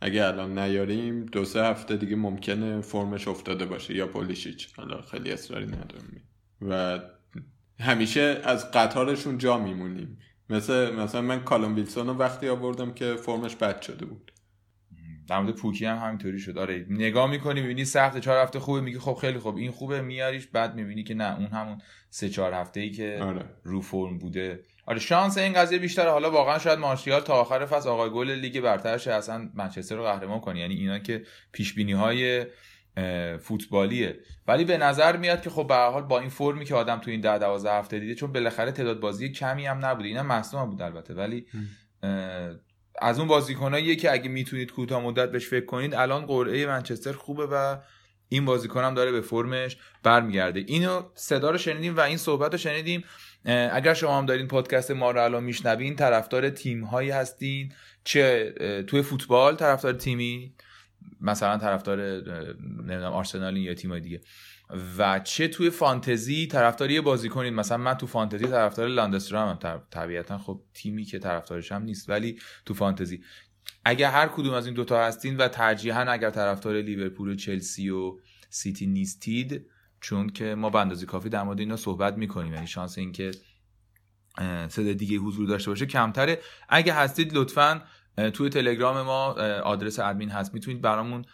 [0.00, 4.68] اگه الان نیاریم دو سه هفته دیگه ممکنه فرمش افتاده باشه یا پولیشیچ.
[4.76, 6.22] حالا خیلی اصراری ندارم.
[6.60, 7.00] و
[7.80, 10.18] همیشه از قطارشون جا میمونیم.
[10.50, 14.32] مثل مثلا من کالوم ویلسون رو وقتی آوردم که فرمش بد شده بود.
[15.28, 16.58] در مورد پوکی هم همینطوری شد.
[16.58, 19.56] آره نگاه می‌کنی می‌بینی سخت چهار هفته خوبه میگی خب خیلی خوب.
[19.56, 21.78] این خوبه میاریش بعد می‌بینی که نه اون همون
[22.10, 23.44] سه چهار هفته ای که آره.
[23.62, 24.60] رو فرم بوده.
[24.86, 26.10] آره شانس این قضیه بیشتره.
[26.10, 30.40] حالا واقعا شاید مارشیال تا آخر فصل آقای گل لیگ برترش اصلا منچستر رو قهرمان
[30.40, 30.60] کنه.
[30.60, 31.22] یعنی اینا که
[31.52, 32.46] پیش بینی های
[33.40, 34.20] فوتبالیه.
[34.46, 37.20] ولی به نظر میاد که خب به حال با این فرمی که آدم تو این
[37.20, 40.08] 10 12 هفته دیده چون بالاخره تعداد بازی کمی هم نبوده.
[40.08, 41.14] اینا مصدوم بود البته.
[41.14, 41.46] ولی
[42.98, 47.46] از اون بازیکنایی که اگه می‌تونید کوتاه مدت بهش فکر کنید الان قرعه منچستر خوبه
[47.46, 47.76] و
[48.28, 50.64] این بازیکن هم داره به فرمش برمیگرده.
[50.66, 53.04] اینو صدا رو شنیدیم و این صحبت رو شنیدیم.
[53.72, 57.72] اگر شما هم دارین پادکست ما رو الان میشنوین طرفدار تیم هایی هستین.
[58.04, 58.54] چه
[58.86, 60.54] توی فوتبال طرفدار تیمی؟
[61.20, 64.20] مثلا طرفدار نمی‌دونم آرسنال یا تیم دیگه.
[64.98, 69.82] و چه توی فانتزی طرفدار یه بازی کنید مثلا من تو فانتزی طرفدار لاندسترام هم
[69.90, 73.22] طبیعتا خب تیمی که طرفدارش هم نیست ولی تو فانتزی.
[73.84, 78.18] اگر هر کدوم از این دوتا هستین و ترجیحا اگر طرفدار لیورپول و چلسی و
[78.50, 79.66] سیتی نیستید
[80.00, 82.54] چون که ما به کافی در مورد اینا صحبت می‌کنیم.
[82.54, 83.30] یعنی شانس اینکه
[84.68, 86.38] صدا دیگه حضور داشته باشه کمتره.
[86.68, 87.82] اگه هستید لطفا
[88.32, 90.54] توی تلگرام ما آدرس ادمین هست.
[90.54, 91.24] می‌تونید برامون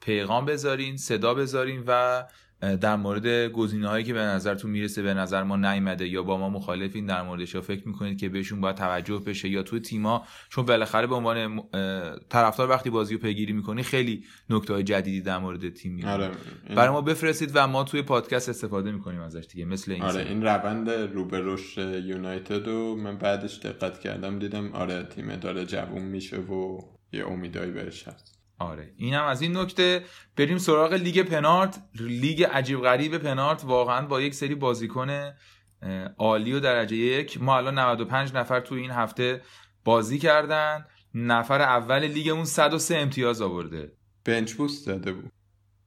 [0.00, 2.24] پیغام بذارین صدا بذارین و
[2.60, 6.50] در مورد گزینه هایی که به نظرتون می‌رسه به نظر ما نیامده یا با ما
[6.50, 10.64] مخالفین در موردش یا فکر می‌کنید که بهشون باید توجه بشه یا تو تیما؟ چون
[10.64, 11.62] بالاخره به عنوان
[12.28, 16.30] طرفدار وقتی بازی رو پیگیری می‌کنی خیلی نکته های جدیدی در مورد تیم میاد آره
[16.74, 20.42] برای ما بفرستید و ما توی پادکست استفاده می‌کنیم ازش دیگه مثل این آره این
[20.42, 26.02] روند رو به رشد یونایتد و من بعدش دقت کردم دیدم آره تیم داره جوون
[26.02, 26.78] میشه و
[27.12, 28.35] یه امیدایی بهش هست.
[28.58, 28.92] آره.
[28.96, 30.04] اینم از این نکته
[30.36, 31.82] بریم سراغ لیگ پنارت.
[31.94, 35.32] لیگ عجیب غریب پنارت واقعا با یک سری بازیکن
[36.18, 37.42] عالی و درجه یک.
[37.42, 39.42] ما الان 95 نفر تو این هفته
[39.84, 40.84] بازی کردن.
[41.14, 43.92] نفر اول لیگ اون 103 امتیاز آورده.
[44.24, 45.32] بنچ بوست داده بود.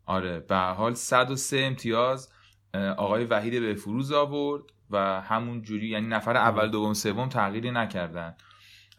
[0.05, 2.29] آره به حال 103 امتیاز
[2.97, 8.35] آقای وحید به فروز آورد و همون جوری یعنی نفر اول دوم سوم تغییری نکردن.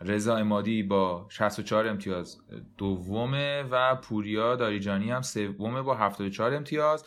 [0.00, 2.40] رضا امادی با 64 امتیاز
[2.78, 7.04] دومه و پوریا داریجانی هم سومه با 74 امتیاز.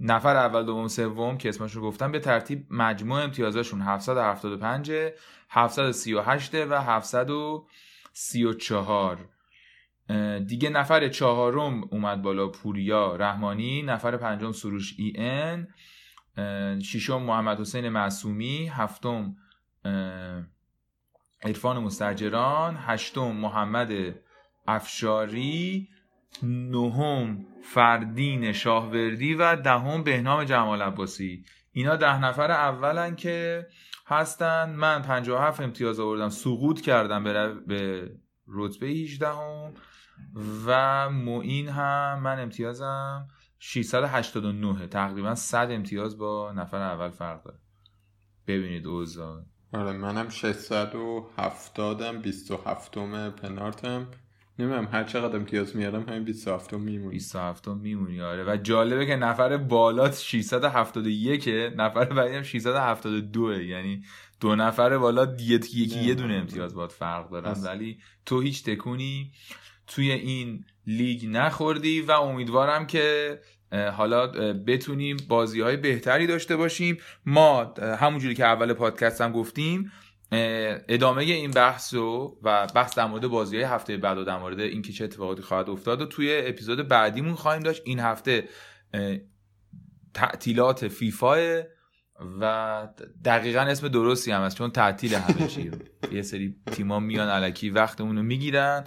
[0.00, 4.92] نفر اول دوم سوم که اسمش رو گفتم به ترتیب مجموع امتیازشون 775
[5.48, 9.28] 738 و 734
[10.46, 15.68] دیگه نفر چهارم اومد بالا پوریا رحمانی نفر پنجم سروش ای ان
[16.80, 19.36] ششم محمد حسین معصومی هفتم
[21.42, 24.14] عرفان مستجران هشتم محمد
[24.66, 25.88] افشاری
[26.42, 31.44] نهم فردین شاهوردی و دهم بهنام جمال عباسی.
[31.72, 33.66] اینا ده نفر اولن که
[34.06, 34.70] هستن.
[34.70, 36.28] من 57 امتیاز آوردم.
[36.28, 38.10] سقوط کردم به, به
[38.48, 39.74] رتبه 18 هم
[40.66, 43.28] و معین هم من امتیازم
[43.58, 47.58] 689 تقریبا 100 امتیاز با نفر اول فرق داره.
[48.46, 49.42] ببینید اوضاع.
[49.76, 54.06] آره منم 670 م 27 م پنارتم.
[54.58, 57.10] نمی‌دونم هر چقدر امتیاز میارم همین 27 میمونی.
[57.10, 58.44] 27 میمونی آره.
[58.44, 64.02] و جالبه که نفر بالات 671 نفر بعدی هم 672 یعنی
[64.40, 67.52] دو نفر بالا یکی یکی یه دونه امتیاز باید فرق دارن.
[67.64, 69.32] ولی تو هیچ تکونی
[69.86, 73.38] توی این لیگ نخوردی و امیدوارم که
[73.72, 76.98] حالا بتونیم بازی های بهتری داشته باشیم.
[77.26, 79.92] ما همونجوری که اول پادکست هم گفتیم
[80.88, 84.60] ادامه این بحث رو و بحث در مورد بازی های هفته بعد و در مورد
[84.60, 87.82] اینکه چه اتفاقاتی خواهد افتاد و توی اپیزود بعدیمون خواهیم داشت.
[87.84, 88.48] این هفته
[90.14, 91.62] تعطیلات فیفا
[92.40, 92.88] و
[93.24, 95.70] دقیقا اسم درستی هم هست چون تعطیل همه چی
[96.12, 98.84] یه سری تیما میان علکی وقتمون رو می‌گیرن.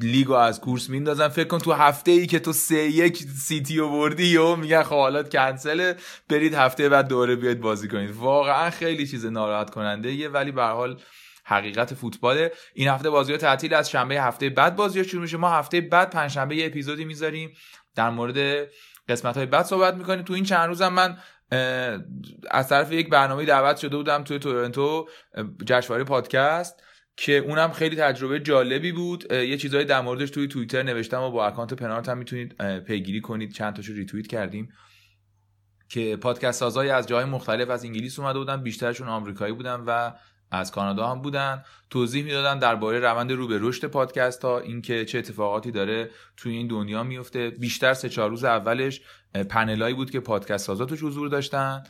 [0.00, 3.90] لیگو از کورس میندازن فکر کن تو هفته ای که تو سه یک سیتی رو
[3.90, 5.96] بردی و میگن خب حالا کنسله.
[6.28, 8.10] برید هفته بعد دوره بیاید بازی کنید.
[8.10, 11.00] واقعا خیلی چیز ناراحت کننده یه ولی به حال
[11.44, 12.52] حقیقت فوتباله.
[12.74, 15.36] این هفته بازی تعطیل از شنبه هفته بعد بازی شروع میشه.
[15.36, 17.52] ما هفته بعد پنجشنبه یه اپیزودی می‌ذاریم.
[17.94, 18.68] در مورد
[19.08, 20.22] قسمت های بعد صحبت می‌کنیم.
[20.22, 21.16] تو این چند روزم من
[22.50, 25.08] از طرف یک برنامه دعوت شده بودم توی تورنتو
[25.66, 26.82] جشنواره پادکست.
[27.20, 29.32] که اونم خیلی تجربه جالبی بود.
[29.32, 33.52] یه چیزایی در موردش توی توییتر نوشتم و با اکانت پنارتی هم می‌تونید پیگیری کنید.
[33.52, 34.68] چند تاشو ریتوییت کردیم.
[35.88, 40.12] که پادکست سازایی از جاهای مختلف از انگلیس اومده بودن بیشترشون آمریکایی بودن و
[40.50, 41.64] از کانادا هم بودن.
[41.90, 46.66] توضیح می‌دادن درباره روند رو به رشد پادکست ها اینکه چه اتفاقاتی داره توی این
[46.66, 47.50] دنیا میفته.
[47.50, 49.00] بیشتر سه چهار روز اولش
[49.48, 51.82] panel‌ایی بود که پادکست سازا توش حضور داشتن.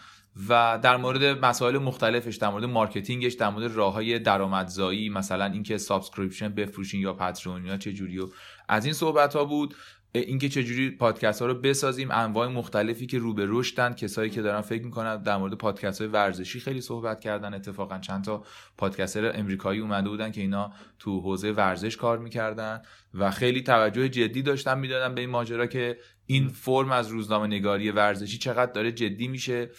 [0.49, 5.45] و در مورد مسائل مختلفش در مورد marketing ش در مورد راه های درآمدزایی مثلا
[5.45, 8.28] اینکه subscription بفروشین یا Patreon یا چه جوری و
[8.68, 9.74] از این صحبت ها بود
[10.12, 14.61] اینکه چجوری پادکست ها رو بسازیم انواع مختلفی که رو به رشدن کسایی که دارن
[14.61, 17.55] فکر می‌کنن در مورد پادکست های ورزشی خیلی صحبت کردن.
[17.55, 18.45] اتفاقا چند تا
[18.76, 22.82] podcaster امریکایی اومده بودن که اینا تو حوزه ورزش کار می‌کردن
[23.14, 27.91] و خیلی توجه جدی داشتن می‌دادن به این ماجرا که این فرم از روزنامه نگاری
[27.91, 29.70] ورزشی چقدر داره جدی میشه.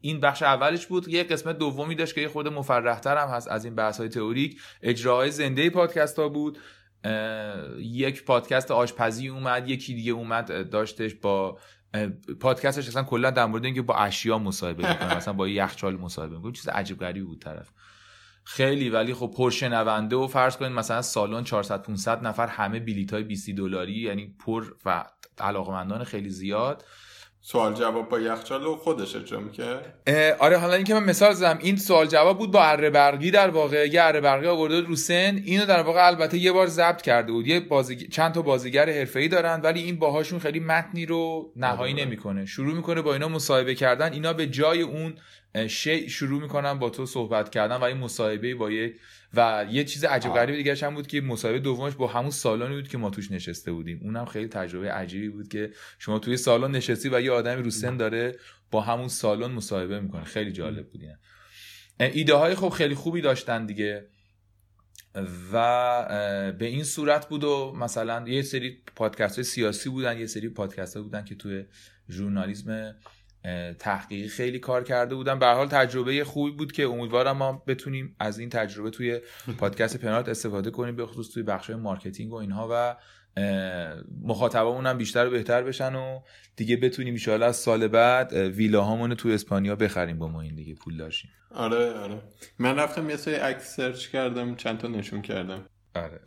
[0.00, 3.64] این بخش اولش بود یه قسمت دومی داشت که یه خود مفرحتر هم هست از
[3.64, 4.60] این بحث های تئوریک.
[4.82, 6.58] اجراهای زنده پادکست ها بود
[7.78, 11.58] یک پادکست آشپزی اومد یکی دیگه اومد داشتش با
[12.40, 16.52] پادکستش اصلا کلا در مورد اینکه با اشیا مصاحبه می‌کنه مثلا با یخچال مصاحبه می‌کنه
[16.52, 17.70] چیز عجیب غریبی بود طرف.
[18.44, 23.22] خیلی ولی خب پرشنونده و فرض کنید مثلا سالن 400 500 نفر همه بلیط های
[23.22, 25.04] 20 دلاری یعنی پر و
[25.38, 26.84] علاقمندان خیلی زیاد.
[27.42, 31.76] سوال جواب با یخچال رو خودش می‌کرد اه، آره حالا اینکه من مثال زدم این
[31.76, 33.86] سوال جواب بود با اره برقی در واقع.
[33.86, 37.32] یه اره برقی آورده بود رو سن اینو در واقع البته یه بار ضبط کرده
[37.32, 37.46] بود.
[37.46, 38.10] یه بازیگ...
[38.10, 42.04] چند تا بازیگر حرفه‌ای دارن ولی این باهاشون خیلی متنی رو نهایی آره.
[42.04, 42.46] نمی‌کنه.
[42.46, 44.12] شروع می‌کنه با اینا مصاحبه کردن.
[44.12, 45.14] اینا به جای اون
[45.68, 48.94] شی شروع می‌کنن با تو صحبت کردن و این مصاحبه با یک
[49.34, 50.36] و یه چیز عجیب آه.
[50.36, 53.72] غریب دیگه هم بود که مصاحبه دومش با همون سالانی بود که ما توش نشسته
[53.72, 54.00] بودیم.
[54.02, 57.96] اونم خیلی تجربه عجیبی بود که شما توی سالن نشستی و یه آدمی رو سن
[57.96, 58.38] داره
[58.70, 60.24] با همون سالن مصاحبه می‌کنه.
[60.24, 61.16] خیلی جالب بود اینا.
[62.00, 64.06] ایده های خب خیلی خوبی داشتن دیگه.
[65.52, 70.48] و به این صورت بود و مثلا یه سری پادکست های سیاسی بودن یه سری
[70.48, 71.64] پادکست ها بودن که توی
[72.08, 72.94] ژورنالیسم
[73.78, 78.16] تحقیقی خیلی کار کرده بودن به هر حال تجربه خوبی بود که امیدوارم ما بتونیم
[78.18, 79.20] از این تجربه توی
[79.58, 82.96] پادکست پنارت استفاده کنیم به خصوص توی بخش marketing و اینها و
[83.36, 86.20] اه، مخاطبامون هم بیشتر و بهتر بشن و
[86.56, 90.74] دیگه بتونیم ان از سال بعد اه، ویلاهامون تو اسپانیا بخریم با ما این دیگه
[90.74, 91.30] پول داشتیم.
[91.50, 92.22] آره آره.
[92.58, 95.66] من رفتم یه سری عکس search کردم چند تا نشون کردم.
[95.94, 96.20] آره.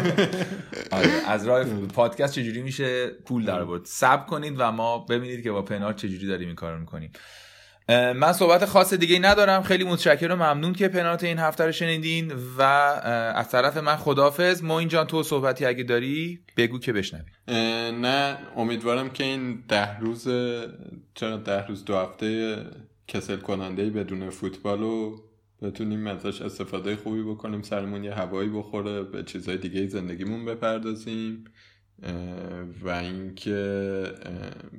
[0.98, 1.10] آره.
[1.28, 5.62] از راه پادکست چجوری میشه؟ پول در آورد سب کنید و ما ببینید که با
[5.62, 7.10] پنار چجوری داریم این کارو می‌کنیم.
[7.88, 9.62] من صحبت خاص دیگه ندارم.
[9.62, 12.62] خیلی متشکرم و ممنون که پنارت این هفته رو شنیدین و
[13.34, 17.56] از طرف من خدافظ موین جان تو صحبتی اگه داری بگو که بشنویم اه،
[17.90, 20.28] نه امیدوارم که این ده روز
[21.14, 22.56] چرا ده روز دو هفته
[23.08, 25.22] کسل کننده بدون فوتبال رو
[25.64, 31.44] بتونیم ازش استفاده خوبی بکنیم سرمون یه هوایی بخوره به چیزهای دیگه زندگیمون بپردازیم.
[32.82, 34.04] و اینکه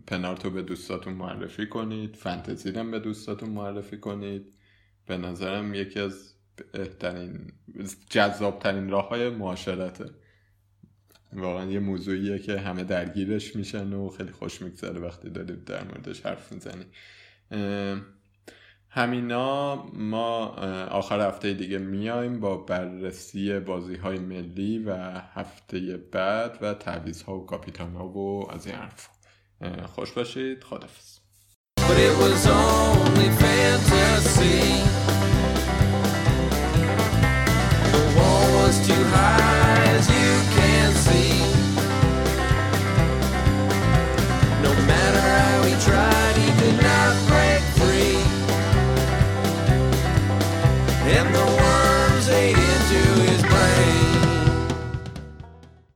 [0.08, 2.18] پنارتو به دوستاتون معرفی کنید
[2.76, 4.54] هم به دوستاتون معرفی کنید.
[5.08, 6.34] به نظرم یکی از
[6.72, 7.52] بهترین
[8.10, 10.06] جذابترین راه های معاشرته.
[11.34, 16.22] واقعا یه موضوعیه که همه درگیرش میشن و خیلی خوش میگذره وقتی داریم در موردش
[16.22, 16.86] حرف می‌زنی
[18.96, 20.46] همینا ما
[20.92, 24.96] آخر هفته دیگه میایم با بررسی بازی های ملی و
[25.34, 29.10] هفته بعد و تعویض ها و کاپیتان ها و از این حرف.
[29.86, 30.64] خوش باشید.
[30.64, 31.20] خدافز
[46.38, 47.35] he could not
[51.18, 51.65] And the